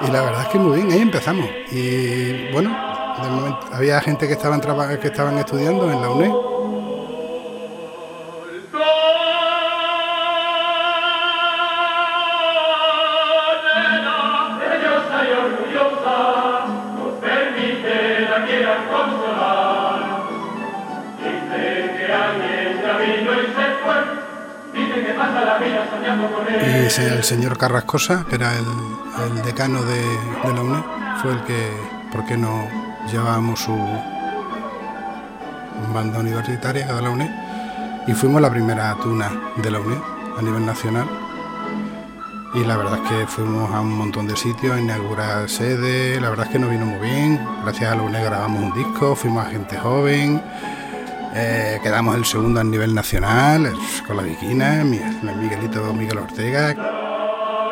Y 0.00 0.10
la 0.10 0.22
verdad 0.22 0.42
es 0.42 0.48
que 0.48 0.58
muy 0.58 0.76
bien, 0.76 0.92
ahí 0.92 1.02
empezamos. 1.02 1.48
Y 1.70 2.50
bueno, 2.52 2.85
había 3.72 4.00
gente 4.00 4.26
que 4.26 4.34
estaban, 4.34 4.60
que 4.60 5.06
estaban 5.06 5.38
estudiando 5.38 5.90
en 5.90 6.00
la 6.00 6.10
UNED. 6.10 6.32
Y 26.58 27.02
el 27.02 27.24
señor 27.24 27.58
Carrascosa, 27.58 28.24
que 28.28 28.36
era 28.36 28.52
el, 28.56 28.64
el 29.30 29.42
decano 29.42 29.82
de, 29.82 30.00
de 30.00 30.54
la 30.54 30.60
UNED, 30.60 30.82
fue 31.22 31.32
el 31.32 31.42
que, 31.44 31.70
¿por 32.12 32.24
qué 32.26 32.36
no 32.36 32.85
llevábamos 33.10 33.60
su 33.60 33.76
banda 35.92 36.18
universitaria 36.18 36.86
de 36.86 37.02
la 37.02 37.10
UNED? 37.10 37.30
Y 38.06 38.12
fuimos 38.12 38.40
la 38.40 38.50
primera 38.50 38.94
tuna 39.02 39.30
de 39.56 39.70
la 39.70 39.80
UNED 39.80 39.98
a 40.38 40.42
nivel 40.42 40.64
nacional. 40.64 41.08
Y 42.54 42.64
la 42.64 42.76
verdad 42.76 43.00
es 43.02 43.10
que 43.10 43.26
fuimos 43.26 43.70
a 43.74 43.80
un 43.80 43.92
montón 43.98 44.26
de 44.28 44.36
sitios, 44.36 44.76
a 44.76 44.80
inaugurar 44.80 45.48
sede, 45.48 46.18
la 46.20 46.30
verdad 46.30 46.46
es 46.46 46.52
que 46.52 46.58
nos 46.58 46.70
vino 46.70 46.86
muy 46.86 46.98
bien. 47.06 47.40
Gracias 47.62 47.92
a 47.92 47.96
la 47.96 48.02
UNED 48.02 48.24
grabamos 48.24 48.62
un 48.62 48.72
disco, 48.72 49.14
fuimos 49.16 49.44
a 49.46 49.50
gente 49.50 49.76
joven, 49.76 50.40
eh, 51.34 51.78
quedamos 51.82 52.14
el 52.16 52.24
segundo 52.24 52.60
a 52.60 52.64
nivel 52.64 52.94
nacional, 52.94 53.72
con 54.06 54.16
la 54.16 54.22
Viquina, 54.22 54.84
mi- 54.84 54.96
el 54.98 55.36
Miguelito 55.36 55.92
Miguel 55.92 56.18
Ortega, 56.18 56.74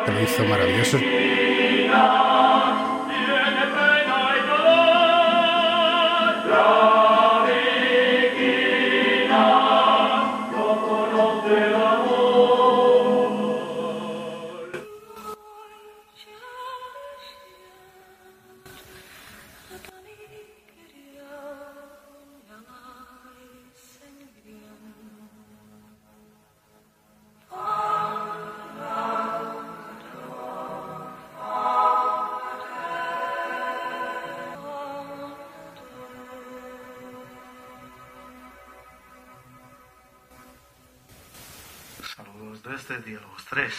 que 0.05 0.11
lo 0.11 0.21
hizo 0.21 0.43
maravilloso. 0.45 0.97
de 42.97 43.11
Diálogos 43.11 43.45
3. 43.49 43.73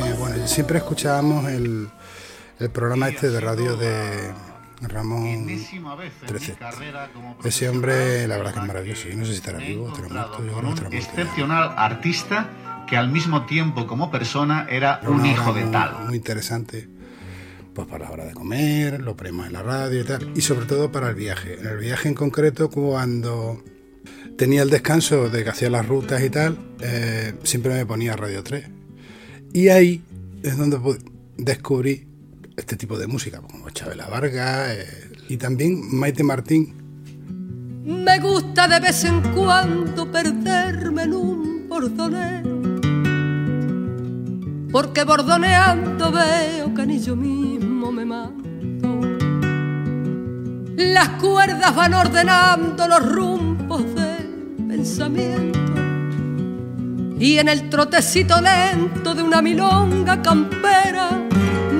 Eh, 0.00 0.14
bueno, 0.18 0.46
siempre 0.46 0.78
escuchábamos 0.78 1.48
el, 1.50 1.88
el 2.58 2.70
programa 2.70 3.08
este 3.08 3.30
de 3.30 3.40
radio 3.40 3.76
de, 3.76 4.32
Ramón 4.82 5.46
13. 6.26 6.56
Ese 7.42 7.68
hombre, 7.68 8.28
la 8.28 8.36
verdad 8.36 8.52
que 8.54 8.60
es 8.60 8.66
maravilloso. 8.66 9.08
Yo 9.08 9.16
no 9.16 9.24
sé 9.24 9.32
si 9.32 9.38
estará 9.38 9.58
vivo, 9.58 9.88
estará 9.88 10.08
muerto. 10.08 10.44
Yo 10.44 10.52
creo 10.52 10.60
que 10.60 10.68
estará 10.68 10.90
muerto. 10.90 10.96
Excepcional 10.96 11.74
artista 11.76 12.48
que 12.88 12.96
al 12.96 13.10
mismo 13.10 13.44
tiempo 13.46 13.86
como 13.86 14.10
persona 14.10 14.66
era 14.70 14.98
Era 15.02 15.10
un 15.10 15.24
hijo 15.26 15.52
de 15.52 15.62
muy- 15.62 15.72
tal. 15.72 16.06
Muy 16.06 16.16
interesante. 16.16 16.88
pues 17.74 17.86
para 17.86 18.06
la 18.06 18.10
hora 18.10 18.24
de 18.24 18.34
comer, 18.34 19.00
lo 19.00 19.14
ponemos 19.16 19.46
en 19.46 19.52
la 19.52 19.62
radio 19.62 20.00
y 20.00 20.04
tal, 20.04 20.32
y 20.34 20.40
sobre 20.40 20.66
todo 20.66 20.90
para 20.90 21.10
el 21.10 21.14
viaje. 21.14 21.60
En 21.60 21.66
el 21.68 21.76
viaje 21.78 22.08
en 22.08 22.14
concreto, 22.14 22.70
cuando 22.70 23.62
tenía 24.36 24.62
el 24.62 24.70
descanso 24.70 25.28
de 25.30 25.44
que 25.44 25.50
hacía 25.50 25.70
las 25.70 25.86
rutas 25.86 26.20
y 26.24 26.28
tal, 26.28 26.58
eh, 26.80 27.34
siempre 27.44 27.74
me 27.74 27.86
ponía 27.86 28.16
Radio 28.16 28.42
3. 28.42 28.64
Y 29.52 29.68
ahí 29.68 30.02
es 30.42 30.56
donde 30.58 30.76
descubrí 31.36 32.04
este 32.56 32.74
tipo 32.76 32.98
de 32.98 33.06
música, 33.06 33.40
como 33.40 33.70
Chabela 33.70 34.08
Vargas 34.08 34.70
eh, 34.72 35.10
y 35.28 35.36
también 35.36 35.80
Maite 35.94 36.24
Martín. 36.24 36.74
Me 37.84 38.18
gusta 38.18 38.66
de 38.66 38.80
vez 38.80 39.04
en 39.04 39.20
cuando 39.34 40.10
perderme 40.10 41.04
en 41.04 41.14
un 41.14 41.68
bordoneo, 41.68 42.57
porque 44.70 45.04
bordoneando 45.04 46.12
veo 46.12 46.74
que 46.74 46.86
ni 46.86 46.98
yo 47.00 47.16
mismo 47.16 47.90
me 47.92 48.04
mato. 48.04 48.34
Las 50.76 51.08
cuerdas 51.20 51.74
van 51.74 51.94
ordenando 51.94 52.86
los 52.86 53.12
rumbos 53.12 53.82
del 53.94 54.66
pensamiento 54.68 55.58
y 57.18 57.38
en 57.38 57.48
el 57.48 57.68
trotecito 57.68 58.40
lento 58.40 59.14
de 59.14 59.22
una 59.22 59.42
milonga 59.42 60.22
campera 60.22 61.08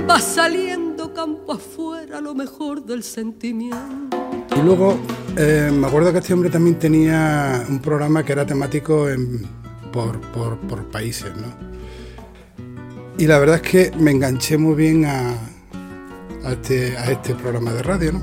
va 0.09 0.19
saliendo 0.21 1.13
campo 1.15 1.53
afuera 1.53 2.21
lo 2.21 2.35
mejor 2.35 2.85
del 2.85 3.03
sentimiento. 3.05 4.17
Y 4.57 4.63
luego 4.63 4.99
eh, 5.37 5.71
me 5.73 5.87
acuerdo 5.87 6.11
que 6.13 6.19
este 6.19 6.35
hombre 6.35 6.51
también 6.51 6.77
tenía 6.79 7.65
un 7.69 7.79
programa 7.79 8.25
que 8.25 8.33
era 8.33 8.45
temático 8.45 9.07
por- 10.33 10.59
por 10.59 10.85
países, 10.91 11.33
¿no? 11.37 11.68
Y 13.19 13.27
la 13.27 13.39
verdad 13.39 13.57
es 13.57 13.63
que 13.63 13.93
me 13.99 14.11
enganché 14.13 14.57
muy 14.57 14.75
bien 14.75 15.05
a, 15.05 15.31
a 16.45 16.53
este, 16.53 16.97
a 16.97 17.11
este 17.11 17.35
programa 17.35 17.73
de 17.73 17.83
radio, 17.83 18.13
¿no? 18.13 18.23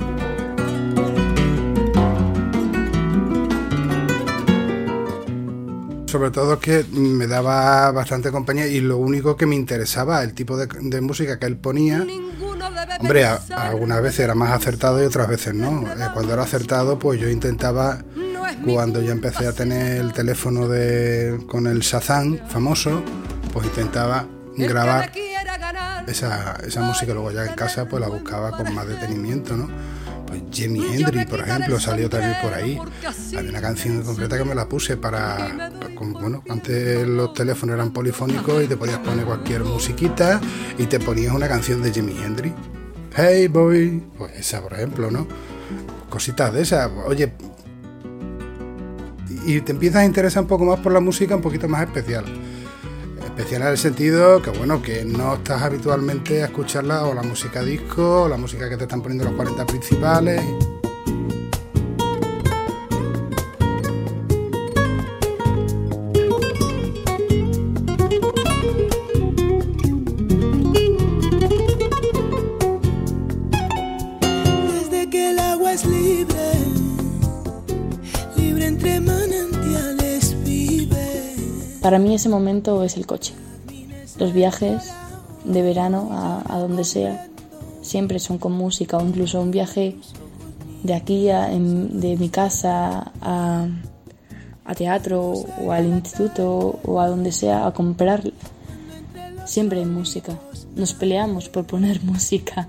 Sobre 6.07 6.31
todo 6.31 6.59
que 6.59 6.85
me 6.93 7.27
daba 7.27 7.91
bastante 7.91 8.31
compañía 8.31 8.67
y 8.67 8.79
lo 8.79 8.97
único 8.97 9.35
que 9.35 9.45
me 9.45 9.55
interesaba, 9.55 10.23
el 10.23 10.33
tipo 10.33 10.55
de, 10.55 10.67
de 10.67 11.01
música 11.01 11.37
que 11.39 11.45
él 11.45 11.57
ponía, 11.57 12.05
Hombre, 13.01 13.25
a- 13.25 13.41
algunas 13.57 14.01
veces 14.01 14.21
era 14.21 14.35
más 14.35 14.51
acertado 14.51 15.03
y 15.03 15.05
otras 15.05 15.27
veces 15.27 15.53
no. 15.53 15.81
Eh, 15.81 16.07
cuando 16.13 16.31
era 16.33 16.43
acertado, 16.43 16.97
pues 16.97 17.19
yo 17.19 17.29
intentaba, 17.29 17.97
cuando 18.63 19.01
ya 19.01 19.11
empecé 19.11 19.45
a 19.47 19.51
tener 19.51 19.97
el 19.99 20.13
teléfono 20.13 20.69
de, 20.69 21.37
con 21.47 21.67
el 21.67 21.79
Shazam 21.81 22.39
famoso, 22.47 23.01
pues 23.51 23.65
intentaba 23.67 24.25
grabar 24.57 25.11
esa, 26.07 26.57
esa 26.65 26.81
música. 26.81 27.13
Luego 27.13 27.31
ya 27.31 27.45
en 27.45 27.53
casa, 27.53 27.87
pues 27.87 28.01
la 28.01 28.09
buscaba 28.09 28.51
con 28.51 28.73
más 28.73 28.87
detenimiento, 28.87 29.55
¿no? 29.55 29.69
Pues 30.25 30.41
Jimi 30.51 30.83
Hendrix, 30.83 31.25
por 31.29 31.41
ejemplo, 31.41 31.79
salió 31.79 32.09
también 32.09 32.35
por 32.41 32.53
ahí. 32.53 32.79
Había 33.37 33.49
una 33.49 33.61
canción 33.61 34.01
concreta 34.01 34.37
que 34.37 34.45
me 34.45 34.55
la 34.55 34.67
puse 34.67 34.97
para, 34.97 35.71
bueno, 35.99 36.43
antes 36.49 37.07
los 37.07 37.33
teléfonos 37.33 37.75
eran 37.75 37.91
polifónicos 37.91 38.63
y 38.63 38.67
te 38.67 38.75
podías 38.75 38.99
poner 38.99 39.25
cualquier 39.25 39.63
musiquita 39.63 40.41
y 40.77 40.85
te 40.87 40.99
ponías 40.99 41.33
una 41.33 41.47
canción 41.47 41.81
de 41.83 41.91
Jimi 41.91 42.17
Hendrix. 42.17 42.55
Hey 43.15 43.47
boy, 43.47 44.03
pues 44.17 44.33
esa, 44.35 44.61
por 44.61 44.73
ejemplo, 44.73 45.11
¿no? 45.11 45.27
Cositas 46.09 46.53
de 46.53 46.63
esas. 46.63 46.89
Oye, 47.05 47.31
y 49.45 49.61
te 49.61 49.71
empiezas 49.71 50.01
a 50.01 50.05
interesar 50.05 50.43
un 50.43 50.49
poco 50.49 50.65
más 50.65 50.79
por 50.79 50.91
la 50.91 50.99
música 50.99 51.35
un 51.35 51.41
poquito 51.41 51.69
más 51.69 51.83
especial. 51.83 52.25
Especial 53.37 53.63
en 53.63 53.67
el 53.67 53.77
sentido 53.77 54.41
que, 54.41 54.49
bueno, 54.49 54.81
que 54.81 55.03
no 55.03 55.33
estás 55.33 55.61
habitualmente 55.61 56.41
a 56.41 56.45
escucharla 56.45 57.03
o 57.03 57.13
la 57.13 57.21
música 57.21 57.61
disco 57.61 58.23
o 58.23 58.29
la 58.29 58.37
música 58.37 58.69
que 58.69 58.77
te 58.77 58.83
están 58.83 59.01
poniendo 59.01 59.25
los 59.25 59.33
40 59.33 59.65
principales. 59.65 60.41
Desde 74.71 75.09
que 75.09 75.31
el 75.31 75.39
agua 75.39 75.73
es 75.73 75.85
libre, 75.85 76.35
libre 78.37 78.67
entre 78.67 79.01
vive. 79.01 79.24
Para 81.85 81.99
mí 81.99 82.15
ese 82.15 82.29
momento 82.29 82.83
es 82.83 82.97
el 82.97 83.05
coche. 83.05 83.35
Los 84.17 84.33
viajes 84.33 84.91
de 85.43 85.61
verano 85.61 86.09
a, 86.49 86.57
donde 86.57 86.83
sea 86.83 87.27
siempre 87.83 88.17
son 88.17 88.39
con 88.39 88.53
música 88.53 88.97
o 88.97 89.05
incluso 89.05 89.39
un 89.39 89.51
viaje 89.51 89.95
de 90.81 90.95
aquí 90.95 91.29
a- 91.29 91.47
de 91.49 92.17
mi 92.17 92.29
casa 92.29 93.11
a, 93.21 93.67
a 94.65 94.73
teatro 94.73 95.33
o 95.63 95.71
al 95.71 95.85
instituto 95.85 96.79
o 96.83 96.99
a 96.99 97.07
donde 97.07 97.31
sea 97.31 97.67
a 97.67 97.71
comprar. 97.75 98.31
Siempre 99.45 99.77
hay 99.81 99.85
música. 99.85 100.33
Nos 100.75 100.93
peleamos 100.95 101.49
por 101.49 101.65
poner 101.67 102.03
música. 102.13 102.67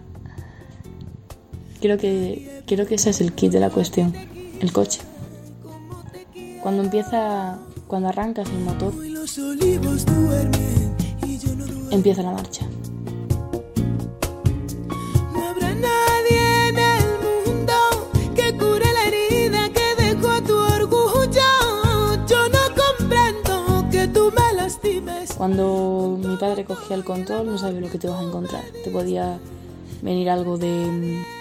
Creo 1.81 1.97
que, 1.97 2.63
creo 2.67 2.87
que 2.87 2.97
ese 2.97 3.09
es 3.09 3.23
el 3.23 3.33
kit 3.33 3.51
de 3.51 3.61
la 3.61 3.71
cuestión, 3.71 4.13
el 4.61 4.73
coche. 4.75 5.01
Cuando 6.63 6.83
empieza, 6.83 7.59
cuando 7.87 8.09
arrancas 8.09 8.49
el 8.51 8.61
motor, 8.61 8.93
empieza 11.91 12.23
la 12.23 12.33
marcha. 12.33 12.67
Cuando 25.37 26.19
mi 26.19 26.37
padre 26.39 26.65
cogía 26.65 26.97
el 26.97 27.05
control 27.05 27.47
no 27.47 27.59
sabía 27.59 27.81
lo 27.81 27.91
que 27.91 27.99
te 27.99 28.07
ibas 28.09 28.21
a 28.21 28.25
encontrar. 28.25 28.65
Te 28.83 28.91
podía 28.91 29.39
venir 30.03 30.31
algo 30.31 30.57
de 30.57 30.67
mm, 30.67 31.36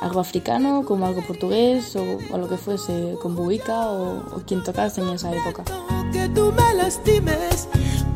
algo 0.00 0.20
africano, 0.20 0.84
como 0.84 1.06
algo 1.06 1.22
portugués 1.26 1.94
o, 1.96 2.18
o 2.30 2.38
lo 2.38 2.48
que 2.48 2.56
fuese, 2.56 3.14
con 3.20 3.36
buica 3.36 3.90
o, 3.90 4.36
o 4.36 4.42
quien 4.46 4.62
tocase 4.64 5.02
en 5.02 5.10
esa 5.10 5.32
época. 5.32 5.64
Que 6.12 6.28
tú 6.30 6.52
me 6.52 6.74
lastimes 6.74 7.68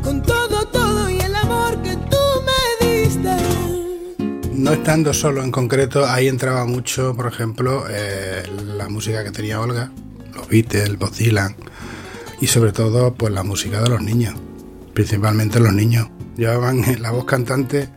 con 0.03 0.23
todo, 0.23 0.67
todo 0.69 1.09
y 1.11 1.21
el 1.21 1.35
amor 1.37 1.81
que 1.83 1.95
tú 1.97 2.17
me 2.47 2.87
diste. 2.87 3.37
No 4.53 4.73
estando 4.73 5.13
solo 5.13 5.43
en 5.43 5.51
concreto, 5.51 6.07
ahí 6.07 6.29
entraba 6.29 6.65
mucho, 6.65 7.15
por 7.15 7.27
ejemplo, 7.27 7.85
eh, 7.89 8.45
la 8.77 8.89
música 8.89 9.23
que 9.23 9.31
tenía 9.31 9.61
Olga, 9.61 9.91
los 10.35 10.49
Beatles, 10.49 10.99
Bob 10.99 11.13
Dylan 11.13 11.55
y 12.41 12.47
sobre 12.47 12.73
todo 12.73 13.15
pues 13.15 13.33
la 13.33 13.43
música 13.43 13.83
de 13.83 13.91
los 13.91 14.03
niños, 14.03 14.35
principalmente 14.95 15.61
los 15.61 15.73
niños. 15.73 16.09
Llevaban 16.37 16.83
la 17.01 17.11
voz 17.11 17.25
cantante 17.25 17.89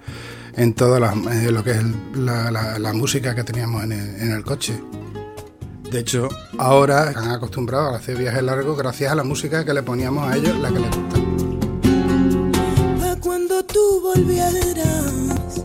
en 0.58 0.74
toda 0.74 1.00
la, 1.00 1.14
eh, 1.34 1.52
lo 1.52 1.64
que 1.64 1.72
es 1.72 1.84
la, 2.16 2.52
la- 2.52 2.78
la 2.80 2.94
música 2.94 3.34
que 3.36 3.44
teníamos 3.44 3.84
en 3.84 3.92
el, 3.94 4.22
en 4.22 4.32
el 4.32 4.44
coche. 4.44 4.82
De 5.92 6.00
hecho, 6.00 6.28
ahora 6.58 7.14
han 7.16 7.32
acostumbrado 7.32 7.94
a 7.94 7.98
hacer 7.98 8.18
viajes 8.18 8.44
largos 8.44 8.78
gracias 8.78 9.12
a 9.12 9.16
la 9.16 9.24
música 9.24 9.64
que 9.64 9.74
le 9.74 9.84
poníamos 9.84 10.30
a 10.30 10.36
ellos, 10.36 10.58
la 10.60 10.70
que 10.70 10.80
les 10.80 10.90
gusta. 10.96 11.18
Pa' 13.00 13.16
cuando 13.22 13.64
tú 13.64 14.02
volvieras, 14.02 15.64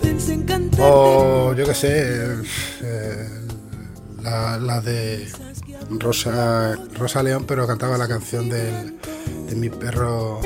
pensé 0.00 0.34
en 0.34 0.42
cantar. 0.44 0.80
O 0.84 1.54
yo 1.54 1.64
qué 1.66 1.74
sé, 1.74 2.34
eh, 2.82 3.28
la, 4.22 4.58
la 4.58 4.80
de 4.80 5.26
Rosa, 5.98 6.76
Rosa 6.96 7.22
León, 7.24 7.44
pero 7.48 7.66
cantaba 7.66 7.98
la 7.98 8.06
canción 8.06 8.48
del- 8.48 8.96
de 9.48 9.56
mi 9.56 9.70
perro. 9.70 10.40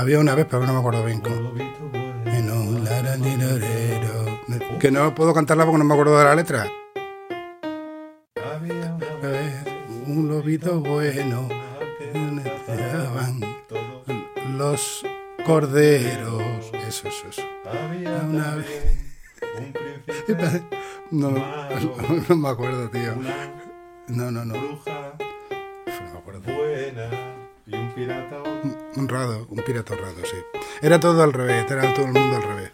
Había 0.00 0.18
una 0.18 0.34
vez, 0.34 0.46
pero 0.48 0.66
no 0.66 0.72
me 0.72 0.78
acuerdo 0.78 1.04
bien 1.04 1.20
cómo. 1.20 1.52
Que 4.80 4.90
no 4.90 5.14
puedo 5.14 5.34
cantarla 5.34 5.66
porque 5.66 5.78
no 5.78 5.84
me 5.84 5.92
acuerdo 5.92 6.18
de 6.18 6.24
la 6.24 6.34
letra. 6.34 6.66
Un 10.06 10.26
lobito 10.26 10.80
bueno. 10.80 11.46
Los 14.56 15.04
corderos. 15.44 16.72
Eso, 16.88 17.08
eso, 17.08 17.28
eso. 17.28 17.42
Una 18.26 18.54
vez. 18.54 18.96
No, 21.10 21.30
no 22.28 22.36
me 22.36 22.48
acuerdo, 22.48 22.88
tío. 22.88 23.16
No, 24.08 24.30
no, 24.30 24.46
no. 24.46 24.54
No 24.54 24.80
me 26.12 26.18
acuerdo. 26.18 26.40
un 26.46 27.29
pirata 28.00 28.42
honrado, 28.96 29.46
un 29.50 29.62
pirata 29.62 29.92
honrado, 29.92 30.24
sí. 30.24 30.36
Era 30.80 30.98
todo 30.98 31.22
al 31.22 31.34
revés, 31.34 31.70
era 31.70 31.92
todo 31.92 32.06
el 32.06 32.12
mundo 32.12 32.36
al 32.36 32.42
revés. 32.42 32.70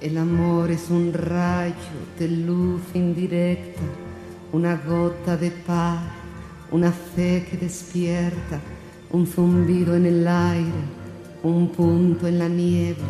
El 0.00 0.18
amor 0.18 0.70
es 0.70 0.88
un 0.88 1.12
rayo 1.12 1.74
de 2.16 2.28
luz 2.28 2.82
indirecta, 2.94 3.82
una 4.52 4.76
gota 4.76 5.36
de 5.36 5.50
paz, 5.50 6.00
una 6.70 6.92
fe 6.92 7.44
que 7.50 7.56
despierta, 7.56 8.60
un 9.10 9.26
zumbido 9.26 9.96
en 9.96 10.06
el 10.06 10.28
aire 10.28 10.91
un 11.42 11.68
punto 11.70 12.28
en 12.28 12.38
la 12.38 12.48
niebla, 12.48 13.04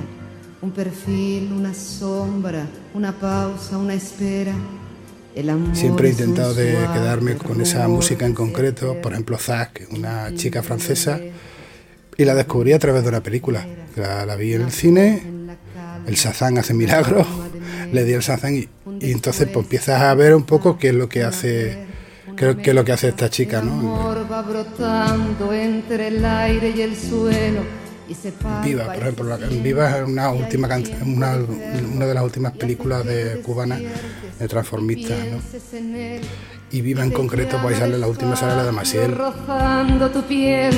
un 0.62 0.70
perfil, 0.70 1.52
una 1.52 1.74
sombra, 1.74 2.66
una 2.94 3.12
pausa, 3.12 3.76
una 3.78 3.94
espera. 3.94 4.54
El 5.34 5.48
amor 5.48 5.74
Siempre 5.74 6.08
he 6.08 6.12
intentado 6.12 6.54
de 6.54 6.72
quedarme 6.92 7.36
con 7.36 7.60
esa 7.60 7.88
música 7.88 8.26
en 8.26 8.34
concreto, 8.34 9.00
por 9.00 9.12
ejemplo 9.12 9.38
Zack, 9.38 9.88
una 9.90 10.34
chica 10.34 10.62
francesa, 10.62 11.20
y 12.16 12.24
la 12.24 12.34
descubrí 12.34 12.72
a 12.72 12.78
través 12.78 13.02
de 13.02 13.08
una 13.08 13.22
película. 13.22 13.66
La, 13.96 14.26
la 14.26 14.36
vi 14.36 14.54
en 14.54 14.62
el 14.62 14.72
cine, 14.72 15.22
el 16.06 16.14
Shazam 16.14 16.58
hace 16.58 16.74
milagros, 16.74 17.26
le 17.92 18.04
di 18.04 18.12
el 18.12 18.20
Shazam 18.20 18.54
y, 18.54 18.68
y 19.00 19.12
entonces 19.12 19.48
pues 19.48 19.64
empiezas 19.64 20.02
a 20.02 20.14
ver 20.14 20.34
un 20.34 20.44
poco 20.44 20.78
qué 20.78 20.88
es 20.88 20.94
lo 20.94 21.08
que 21.08 21.24
hace, 21.24 21.78
qué, 22.36 22.56
qué 22.58 22.70
es 22.70 22.76
lo 22.76 22.84
que 22.84 22.92
hace 22.92 23.08
esta 23.08 23.30
chica, 23.30 23.62
¿no? 23.62 23.72
amor 23.72 24.26
va 24.30 24.42
brotando 24.42 25.52
entre 25.54 26.08
el 26.08 26.24
aire 26.24 26.74
y 26.76 26.82
el 26.82 26.94
suelo 26.94 27.81
Viva, 28.64 28.84
por 28.86 28.96
ejemplo, 28.96 29.24
la- 29.24 29.36
Viva 29.36 29.98
es 29.98 30.08
una 30.08 30.30
última 30.30 30.68
una, 31.06 31.36
una 31.94 32.06
de 32.06 32.14
las 32.14 32.24
últimas 32.24 32.52
películas 32.52 33.04
de 33.04 33.40
cubanas 33.42 33.80
de 34.38 34.48
transformistas, 34.48 35.18
¿no? 35.30 35.38
Y 36.70 36.80
Viva 36.80 37.04
en 37.04 37.10
concreto, 37.10 37.58
pues 37.62 37.78
sale 37.78 37.98
la 37.98 38.06
última 38.06 38.34
sale 38.36 38.56
la 38.56 38.64
de 38.64 38.72
Maciel. 38.72 39.12
rozando 39.14 40.10
tu 40.10 40.22
piel, 40.22 40.74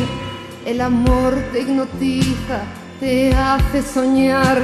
el 0.66 0.80
amor 0.80 1.34
te 1.52 1.60
hipnotiza, 1.60 2.62
te 3.00 3.32
hace 3.34 3.82
soñar 3.82 4.58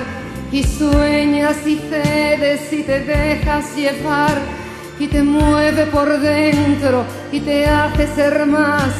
y 0.53 0.65
sueñas 0.65 1.57
y 1.67 1.77
cedes 1.77 2.73
y 2.73 2.83
te 2.83 3.01
dejas 3.01 3.77
llevar 3.77 4.37
y 4.99 5.07
te 5.07 5.23
mueve 5.23 5.87
por 5.87 6.19
dentro 6.21 7.05
y 7.33 7.41
te 7.41 7.65
hace 7.67 8.07
ser 8.15 8.45
más 8.47 8.91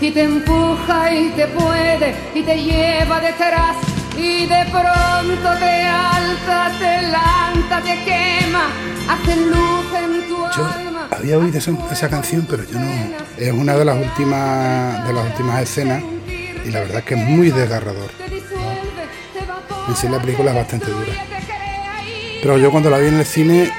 y 0.00 0.10
te 0.10 0.22
empuja 0.24 1.12
y 1.14 1.30
te 1.30 1.46
puede 1.48 2.14
y 2.34 2.42
te 2.42 2.56
lleva 2.62 3.20
detrás 3.20 3.76
y 4.16 4.46
de 4.46 4.64
pronto 4.70 5.58
te 5.58 5.82
alza, 5.82 6.70
te 6.78 7.02
lanza, 7.02 7.80
te 7.82 8.04
quema, 8.04 8.68
hace 9.08 9.36
luz 9.36 9.86
en 9.94 10.28
tu 10.28 10.36
Yo 10.56 10.64
alma. 10.66 11.08
había 11.10 11.38
oído 11.38 11.58
esa, 11.58 11.72
esa 11.92 12.08
canción, 12.08 12.46
pero 12.48 12.64
yo 12.64 12.78
no. 12.78 12.88
Es 13.38 13.52
una 13.52 13.74
de 13.76 13.84
las 13.84 13.96
últimas 13.96 15.06
de 15.06 15.12
las 15.12 15.26
últimas 15.26 15.62
escenas 15.62 16.02
y 16.64 16.70
la 16.70 16.80
verdad 16.80 16.98
es 16.98 17.04
que 17.04 17.14
es 17.14 17.20
muy 17.20 17.50
desgarrador. 17.50 18.10
¿no? 18.20 19.88
En 19.88 19.96
sí 19.96 20.08
la 20.08 20.18
película 20.20 20.50
es 20.50 20.56
bastante 20.56 20.90
dura. 20.90 21.12
Pero 22.42 22.58
yo 22.58 22.70
cuando 22.70 22.90
la 22.90 22.98
vi 22.98 23.08
en 23.08 23.18
el 23.18 23.26
cine 23.26 23.70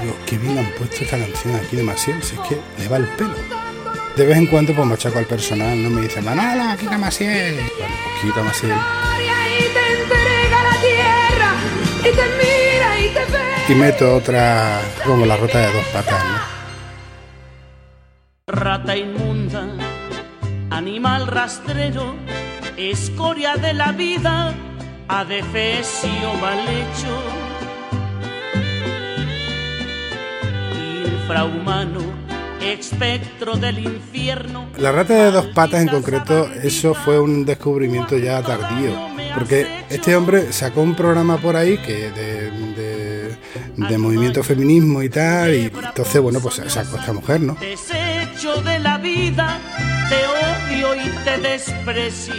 digo, 0.00 0.16
qué 0.26 0.38
bien 0.38 0.58
han 0.58 0.66
puesto 0.72 0.96
esta 1.04 1.16
canción 1.18 1.54
aquí 1.56 1.76
de 1.76 1.82
Maciel, 1.82 2.22
si 2.22 2.34
es 2.34 2.40
que 2.48 2.58
le 2.82 2.88
va 2.88 2.96
el 2.96 3.06
pelo. 3.08 3.34
De 4.16 4.24
vez 4.24 4.38
en 4.38 4.46
cuando 4.46 4.74
pues 4.74 4.88
machaco 4.88 5.18
al 5.18 5.26
personal, 5.26 5.82
no 5.82 5.90
me 5.90 6.00
dice, 6.02 6.22
Manala, 6.22 6.76
quita 6.78 6.96
Maciel. 6.96 7.56
Vale, 7.56 7.70
pues 7.78 8.22
quita 8.22 8.42
Maciel. 8.42 8.76
y 13.68 13.74
meto 13.74 14.16
otra 14.16 14.80
como 15.04 15.26
la 15.26 15.36
rota 15.36 15.58
de 15.58 15.72
dos 15.72 15.84
patas, 15.86 16.24
¿no? 16.24 16.38
Rata 18.46 18.96
inmunda, 18.96 19.66
animal 20.70 21.26
rastrero, 21.26 22.14
escoria 22.76 23.56
de 23.56 23.74
la 23.74 23.90
vida, 23.90 24.54
adefesio 25.08 26.34
mal 26.40 26.60
hecho. 26.60 27.22
Infrahumano, 31.04 32.25
espectro 32.72 33.56
del 33.56 33.78
infierno. 33.78 34.66
La 34.78 34.92
rata 34.92 35.14
de 35.14 35.30
dos 35.30 35.46
patas 35.46 35.82
en 35.82 35.88
concreto, 35.88 36.48
eso 36.62 36.94
fue 36.94 37.18
un 37.20 37.44
descubrimiento 37.44 38.16
ya 38.18 38.42
tardío. 38.42 38.92
Porque 39.34 39.66
este 39.90 40.16
hombre 40.16 40.52
sacó 40.52 40.80
un 40.82 40.94
programa 40.94 41.36
por 41.36 41.56
ahí 41.56 41.76
que 41.78 42.10
de, 42.10 42.50
de- 42.50 43.36
de 43.76 43.98
movimiento 43.98 44.42
feminismo 44.42 45.02
y 45.02 45.10
tal, 45.10 45.54
y 45.54 45.64
entonces, 45.66 46.20
bueno, 46.22 46.40
pues 46.40 46.54
sacó 46.68 46.96
esta 46.96 47.12
mujer, 47.12 47.40
¿no? 47.42 47.56
Desecho 47.60 48.62
de 48.62 48.78
la 48.78 48.96
vida, 48.96 49.58
te 50.08 50.74
odio 50.74 50.94
y 50.94 51.08
te 51.24 51.38
desprecio. 51.46 52.34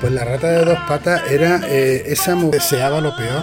Pues 0.00 0.12
la 0.12 0.24
rata 0.24 0.48
de 0.48 0.64
dos 0.64 0.78
patas 0.88 1.22
era 1.30 1.60
eh, 1.68 2.04
esa 2.06 2.34
mujer 2.36 2.60
deseaba 2.60 3.00
lo 3.00 3.14
peor. 3.16 3.42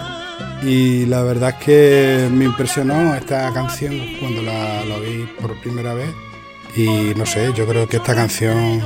Y 0.62 1.06
la 1.06 1.22
verdad 1.22 1.50
es 1.50 1.64
que 1.64 2.28
me 2.30 2.44
impresionó 2.44 3.14
esta 3.14 3.52
canción 3.52 3.94
cuando 4.20 4.42
la, 4.42 4.84
la 4.84 4.98
vi 4.98 5.26
por 5.40 5.58
primera 5.60 5.94
vez. 5.94 6.10
Y 6.76 7.14
no 7.16 7.26
sé, 7.26 7.52
yo 7.54 7.66
creo 7.66 7.88
que 7.88 7.96
esta 7.96 8.14
canción 8.14 8.82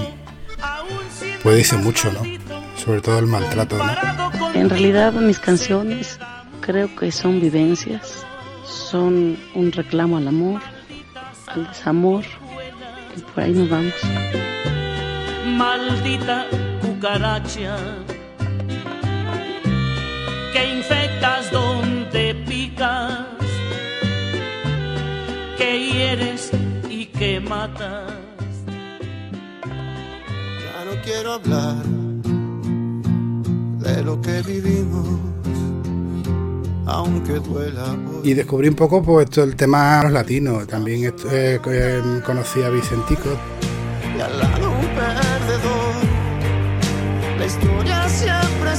pues 1.44 1.58
dice 1.58 1.76
mucho, 1.76 2.10
¿no? 2.10 2.22
Sobre 2.76 3.02
todo 3.02 3.18
el 3.18 3.26
maltrato, 3.26 3.76
¿no? 3.76 4.52
En 4.54 4.70
realidad 4.70 5.12
mis 5.12 5.38
canciones 5.38 6.18
creo 6.62 6.94
que 6.96 7.12
son 7.12 7.38
vivencias, 7.38 8.24
son 8.64 9.36
un 9.54 9.70
reclamo 9.70 10.16
al 10.16 10.26
amor, 10.28 10.62
al 11.48 11.66
desamor, 11.68 12.24
y 13.14 13.20
por 13.20 13.44
ahí 13.44 13.52
nos 13.52 13.68
vamos. 13.68 13.92
Maldita 15.46 16.46
cucaracha 16.80 17.76
que 20.54 20.72
que 26.16 26.24
hieres 26.24 26.50
y 26.88 27.06
que 27.06 27.40
matas. 27.40 28.12
Ya 29.64 30.84
no 30.84 31.00
quiero 31.04 31.32
hablar 31.34 31.76
de 33.80 34.02
lo 34.02 34.20
que 34.20 34.42
vivimos, 34.42 35.06
aunque 36.86 37.34
duela 37.34 37.92
hoy. 37.92 38.30
Y 38.30 38.34
descubrí 38.34 38.68
un 38.68 38.74
poco 38.74 39.02
pues 39.02 39.28
todo 39.30 39.44
el 39.44 39.56
tema 39.56 40.04
latino. 40.10 40.66
También 40.66 41.04
est- 41.04 41.24
eh, 41.30 41.60
eh, 41.66 42.02
conocí 42.24 42.62
a 42.62 42.70
Vicentico. 42.70 43.30
Y 44.16 44.20
al 44.20 44.38
lado 44.38 44.70
un 44.70 44.86
perdedor, 44.86 45.94
la 47.38 47.46
historia 47.46 48.08
siempre 48.08 48.70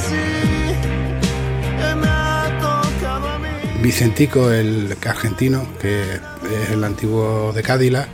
que 1.77 1.95
me 1.95 2.07
ha 2.07 2.57
tocado 2.59 3.29
a 3.29 3.39
mí. 3.39 3.47
Vicentico, 3.81 4.49
el 4.51 4.95
argentino, 5.05 5.65
que 5.81 6.19
es 6.51 6.69
el 6.71 6.83
antiguo 6.83 7.51
de 7.53 7.63
Cádila. 7.63 8.07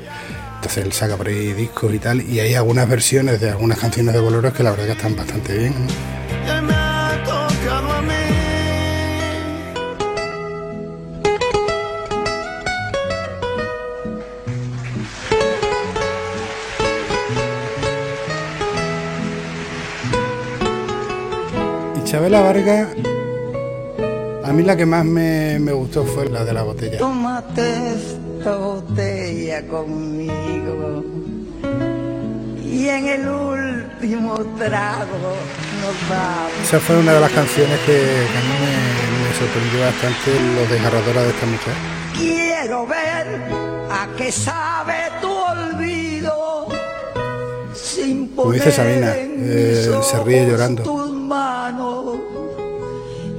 Entonces 0.56 0.86
él 0.86 0.94
saca 0.94 1.18
por 1.18 1.28
ahí 1.28 1.54
discos 1.54 1.94
y 1.94 2.00
tal. 2.00 2.22
Y 2.22 2.40
hay 2.40 2.54
algunas 2.56 2.88
versiones 2.88 3.42
de 3.42 3.50
algunas 3.50 3.80
canciones 3.80 4.14
de 4.14 4.20
boleros 4.20 4.54
que 4.54 4.64
la 4.64 4.72
verdad 4.72 4.86
que 4.86 4.92
están 4.92 5.16
bastante 5.16 5.58
bien. 5.58 5.74
¿no? 5.88 6.22
Chabela 22.12 22.42
Vargas, 22.42 22.90
a 24.52 24.54
mí 24.54 24.64
la 24.64 24.76
que 24.76 24.86
más 24.86 25.06
me, 25.06 25.58
me 25.60 25.72
gustó 25.72 26.04
fue 26.04 26.28
la 26.30 26.44
de 26.44 26.52
la 26.52 26.64
botella. 26.64 26.98
Tómate 26.98 27.94
esta 27.94 28.58
botella 28.58 29.66
conmigo 29.66 31.06
y 32.62 32.90
en 32.90 33.08
el 33.08 33.30
último 33.30 34.34
trago 34.58 35.38
nos 35.82 36.10
vamos. 36.10 36.52
Esa 36.64 36.82
fue 36.82 36.98
una 36.98 37.14
de 37.14 37.22
las 37.22 37.32
canciones 37.32 37.80
que, 37.86 37.94
que 37.94 38.38
a 38.38 38.42
mí 38.42 38.56
me, 38.66 38.74
me 39.24 39.34
sorprendió 39.40 39.80
bastante 39.86 40.32
lo 40.56 40.68
desgarradora 40.74 41.22
de 41.24 41.30
esta 41.30 41.46
mujer. 41.46 41.74
Quiero 42.18 42.88
ver 42.88 43.28
a 43.90 44.08
qué 44.18 44.34
sabe 44.34 44.96
tu 45.22 45.32
olvido 45.32 46.68
sin 47.74 48.28
Como 48.36 48.52
dice 48.52 48.70
Sabina, 48.70 49.14
eh, 49.16 49.90
se 50.04 50.24
ríe 50.26 50.46
llorando. 50.46 50.84
tus 50.84 51.10
manos. 51.10 52.18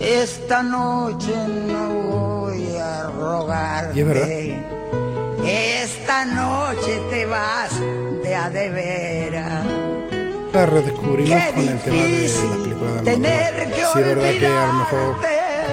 Esta 0.03 0.63
noche 0.63 1.33
no 1.69 1.89
voy 2.11 2.77
a 2.77 3.05
rogarte. 3.11 3.97
Y 3.99 4.01
es 4.01 4.07
verdad. 4.07 4.29
Esta 5.47 6.25
noche 6.25 7.01
te 7.11 7.27
vas 7.27 7.71
de 8.23 8.35
a 8.35 8.51
de 8.51 8.69
veras. 8.71 9.65
La 10.53 10.67
redescubrimos 10.67 11.41
Qué 11.41 11.53
con 11.55 11.69
el 11.69 11.79
tema 11.79 11.97
de 11.97 12.29
la 12.29 12.63
película 12.63 12.93
de 12.93 13.11
tener 13.13 13.55
que 13.71 13.75
Sí, 13.75 13.99
es 13.99 14.07
verdad 14.07 14.31
que 14.39 14.47
a 14.47 14.67
lo 14.67 14.73
mejor 14.75 15.17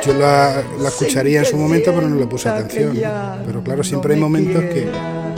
yo 0.06 0.14
la, 0.14 0.64
la 0.80 0.88
escucharía 0.90 1.40
en 1.40 1.46
su 1.46 1.58
momento, 1.58 1.92
pero 1.94 2.08
no 2.08 2.16
le 2.16 2.28
puse 2.28 2.50
atención. 2.50 2.98
Pero 3.46 3.64
claro, 3.64 3.84
siempre 3.84 4.14
hay 4.14 4.20
momentos 4.20 4.64
que 4.64 4.90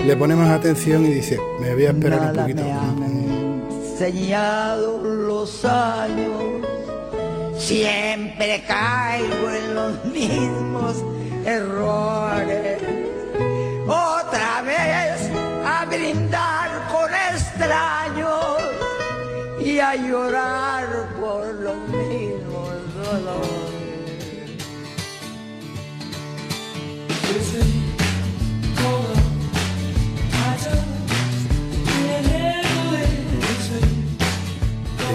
le 0.06 0.16
ponemos 0.18 0.48
atención 0.50 1.06
y 1.06 1.14
dice, 1.14 1.40
me 1.60 1.74
voy 1.74 1.86
a 1.86 1.90
esperar 1.92 2.22
un 2.22 2.36
poquito. 2.36 2.62
me 2.64 2.72
han 2.72 3.68
enseñado 3.72 5.00
los 5.04 5.66
años. 5.66 6.32
Siempre 7.62 8.64
caigo 8.68 9.50
en 9.52 9.76
los 9.76 10.06
mismos 10.06 10.96
errores. 11.46 12.82
Otra 13.88 14.64
vez 14.64 15.30
a 15.64 15.86
brindar 15.86 16.70
con 16.92 17.10
extraños 17.14 18.58
y 19.64 19.80
a 19.80 19.96
llorar 19.96 20.88
por 21.20 21.54
los 21.54 21.78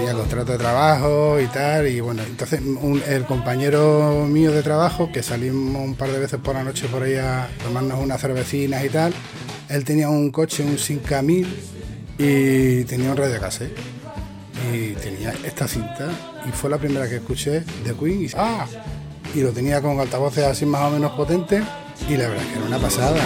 tenía 0.06 0.22
contrato 0.22 0.52
de 0.52 0.58
trabajo 0.58 1.40
y 1.40 1.46
tal, 1.46 1.88
y 1.88 1.98
bueno, 1.98 2.22
entonces 2.22 2.60
el 3.08 3.24
compañero 3.24 4.24
mío 4.28 4.52
de 4.52 4.62
trabajo, 4.62 5.10
que 5.10 5.20
salimos 5.20 5.82
un 5.82 5.96
par 5.96 6.10
de 6.10 6.20
veces 6.20 6.38
por 6.38 6.54
la 6.54 6.62
noche 6.62 6.86
por 6.86 7.02
ahí 7.02 7.16
a 7.16 7.48
tomarnos 7.64 7.98
unas 7.98 8.20
cervecinas 8.20 8.84
y 8.84 8.88
tal, 8.88 9.12
él 9.68 9.84
tenía 9.84 10.08
un 10.08 10.30
coche, 10.30 10.62
un 10.62 10.78
5000, 10.78 11.46
y 12.18 12.84
tenía 12.84 13.10
un 13.10 13.16
radio 13.16 13.40
cassette, 13.40 13.76
y 14.72 14.92
tenía 14.92 15.34
esta 15.44 15.66
cinta, 15.66 16.08
y 16.48 16.52
fue 16.52 16.70
la 16.70 16.78
primera 16.78 17.08
que 17.08 17.16
escuché 17.16 17.64
de 17.84 17.94
Queen, 17.98 18.22
y, 18.22 18.28
¡ah! 18.36 18.64
y 19.34 19.40
lo 19.40 19.50
tenía 19.50 19.82
con 19.82 19.98
altavoces 19.98 20.44
así 20.44 20.66
más 20.66 20.82
o 20.82 20.90
menos 20.90 21.12
potentes, 21.16 21.64
y 22.08 22.16
la 22.16 22.28
verdad 22.28 22.44
es 22.44 22.52
que 22.52 22.58
era 22.58 22.64
una 22.64 22.78
pasada. 22.78 23.16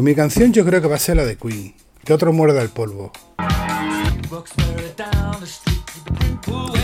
Pues 0.00 0.12
mi 0.12 0.14
canción 0.14 0.50
yo 0.50 0.64
creo 0.64 0.80
que 0.80 0.88
va 0.88 0.96
a 0.96 0.98
ser 0.98 1.16
la 1.16 1.26
de 1.26 1.36
Queen, 1.36 1.74
que 2.02 2.14
otro 2.14 2.32
muerde 2.32 2.58
el 2.62 2.70
polvo. 2.70 3.12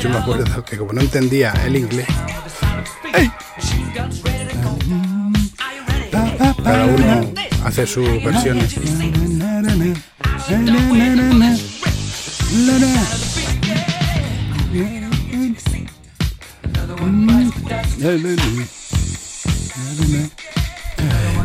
Yo 0.03 0.11
me 0.11 0.19
acuerdo 0.19 0.63
que 0.63 0.77
como 0.77 0.93
no 0.93 1.01
entendía 1.01 1.55
el 1.65 1.77
inglés, 1.77 2.07
cada 6.63 6.85
uno 6.85 7.33
hace 7.65 7.87
sus 7.87 8.07
versiones. 8.23 8.77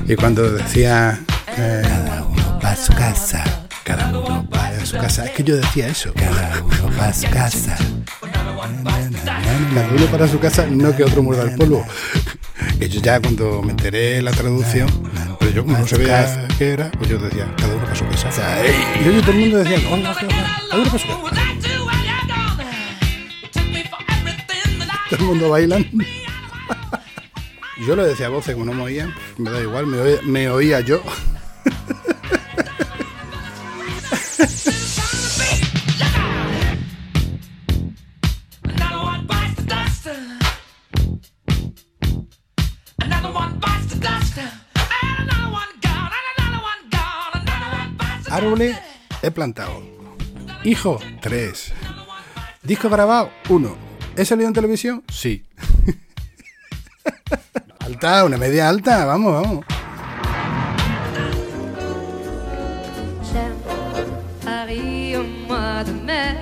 Y 0.06 0.16
cuando 0.18 0.52
decía 0.52 1.24
cada 1.56 2.24
uno 2.24 2.60
para 2.60 2.76
su 2.76 2.94
casa, 2.94 3.44
cada 3.84 4.08
uno 4.10 4.48
para 4.50 4.86
su 4.86 4.98
casa, 4.98 5.26
es 5.26 5.32
que 5.32 5.44
yo 5.44 5.56
decía 5.58 5.88
eso. 5.88 6.14
Cada 6.14 6.62
uno 6.64 6.98
para 6.98 7.14
su 7.14 7.30
casa. 7.30 7.78
Cada 9.74 9.88
uno 9.90 10.06
para 10.12 10.28
su 10.28 10.40
casa, 10.40 10.66
no 10.70 10.96
que 10.96 11.04
otro 11.04 11.24
muerda 11.24 11.44
el 11.44 11.56
polvo. 11.56 11.86
Que 12.80 12.90
yo 12.90 13.02
ya 13.02 13.20
cuando 13.20 13.62
me 13.62 13.72
enteré 13.72 14.22
la 14.22 14.32
traducción, 14.32 14.90
pero 15.40 15.52
yo 15.52 15.64
como 15.64 15.78
no 15.78 15.88
sabía 15.88 16.48
qué 16.58 16.72
era, 16.74 16.92
pues 16.92 17.10
yo 17.10 17.18
decía, 17.18 17.54
cada 17.58 17.74
uno 17.76 17.84
para 17.84 17.96
su 17.96 18.06
casa. 18.08 18.30
Y 19.04 19.08
oye, 19.08 19.22
todo 19.22 19.32
el 19.32 19.38
mundo 19.40 19.58
decía, 19.58 19.78
"Oiga, 19.78 20.12
oiga, 20.12 20.12
oiga, 20.22 20.62
cada 20.70 20.82
uno 20.82 20.86
para 20.92 21.00
su 21.00 21.08
casa. 21.08 21.42
Todo 25.10 25.20
el 25.20 25.26
mundo 25.26 25.50
bailando. 25.50 25.88
Yo 27.86 27.96
lo 27.96 28.04
decía 28.06 28.28
a 28.28 28.30
voces, 28.30 28.54
como 28.54 28.66
no 28.66 28.74
me 28.74 28.84
oían, 28.84 29.14
me 29.38 29.50
da 29.50 29.60
igual, 29.60 29.88
me 29.88 29.98
oía, 29.98 30.20
me 30.24 30.50
oía 30.50 30.80
yo. 30.82 31.02
Árboles 48.52 48.76
he 49.22 49.32
plantado. 49.32 49.82
Hijo, 50.66 51.00
tres. 51.22 51.72
Disco 52.62 52.90
grabado, 52.90 53.32
uno. 53.48 53.78
¿He 54.18 54.26
salido 54.26 54.50
en 54.50 54.54
televisión? 54.54 55.04
Sí. 55.10 55.46
alta, 57.80 58.26
una 58.26 58.36
media 58.36 58.68
alta, 58.68 59.06
vamos, 59.06 59.42
vamos. 59.42 59.66
J'aime 63.32 63.56
Paris 64.44 65.16
au 65.16 65.24
mois 65.48 65.86
de 65.86 65.94
mai. 65.94 66.36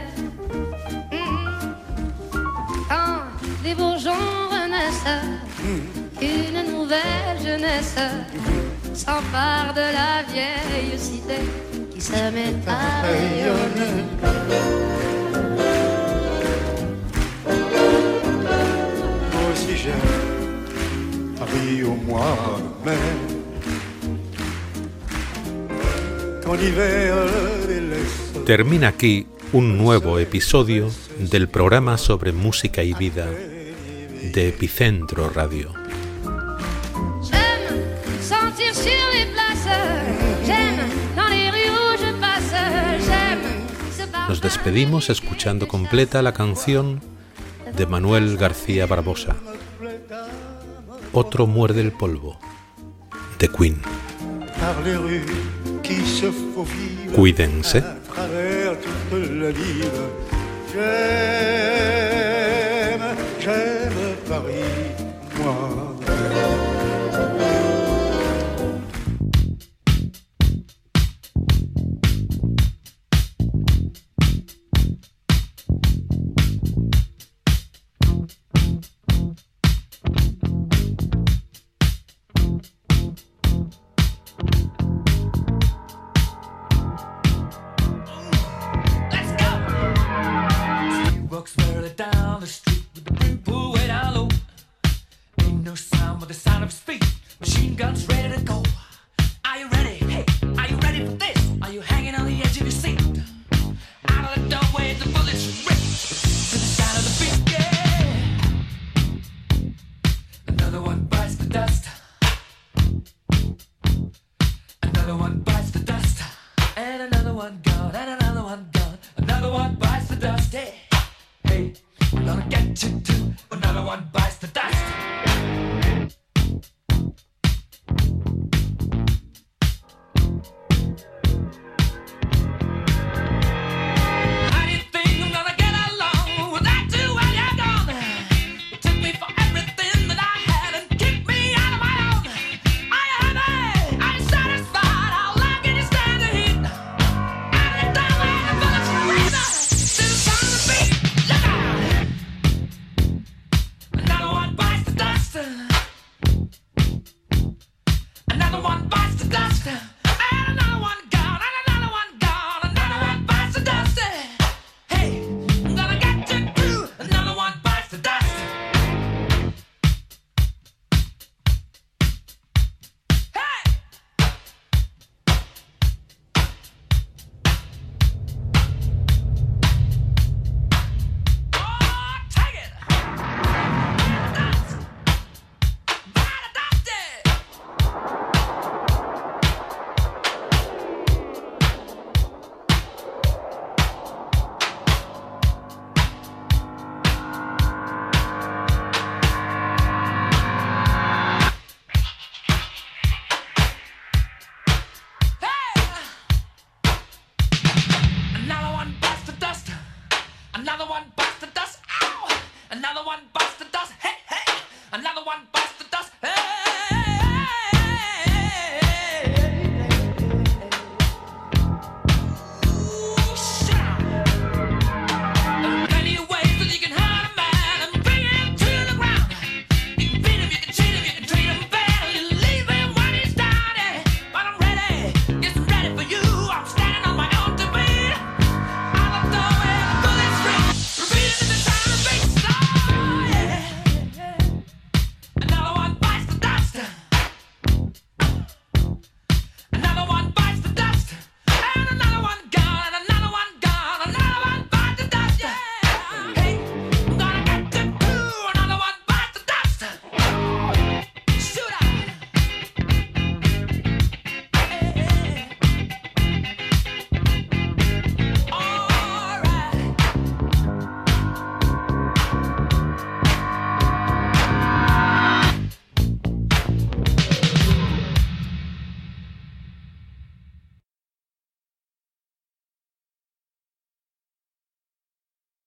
Mm. 1.12 1.76
Quand 2.88 3.22
les 3.64 3.76
bourgeons 3.76 4.50
renaissent, 4.50 5.06
une 6.20 6.72
nouvelle 6.72 7.40
jeunesse 7.40 8.00
s'empare 8.96 9.76
de 9.76 9.94
la 9.94 10.24
vieille 10.24 10.98
cité 10.98 11.69
qui 12.00 12.06
se 12.06 12.32
met 12.32 12.56
à 12.68 13.02
rayonner. 13.02 14.04
Moi 19.34 19.44
aussi 19.52 19.76
j'aime 19.76 21.36
Paris 21.38 21.84
au 21.84 21.96
mois 21.96 22.60
de 22.60 22.90
mai. 22.90 22.98
Quand 26.44 26.54
l'hiver 26.54 27.16
délaisse 27.68 28.46
Termina 28.46 28.88
aquí 28.90 29.28
un 29.54 29.78
nuevo 29.78 30.20
episodio 30.20 30.90
del 31.20 31.48
programa 31.50 31.98
sobre 31.98 32.32
música 32.32 32.84
y 32.84 32.94
vida 32.94 33.28
de 34.34 34.48
Epicentro 34.48 35.30
Radio. 35.30 35.79
Nos 44.40 44.54
despedimos 44.56 45.10
escuchando 45.10 45.68
completa 45.68 46.22
la 46.22 46.32
canción 46.32 47.02
de 47.76 47.86
Manuel 47.86 48.38
García 48.38 48.86
Barbosa. 48.86 49.36
Otro 51.12 51.46
muerde 51.46 51.82
el 51.82 51.92
polvo, 51.92 52.40
de 53.38 53.50
Queen. 53.50 53.82
Cuídense. 57.14 57.84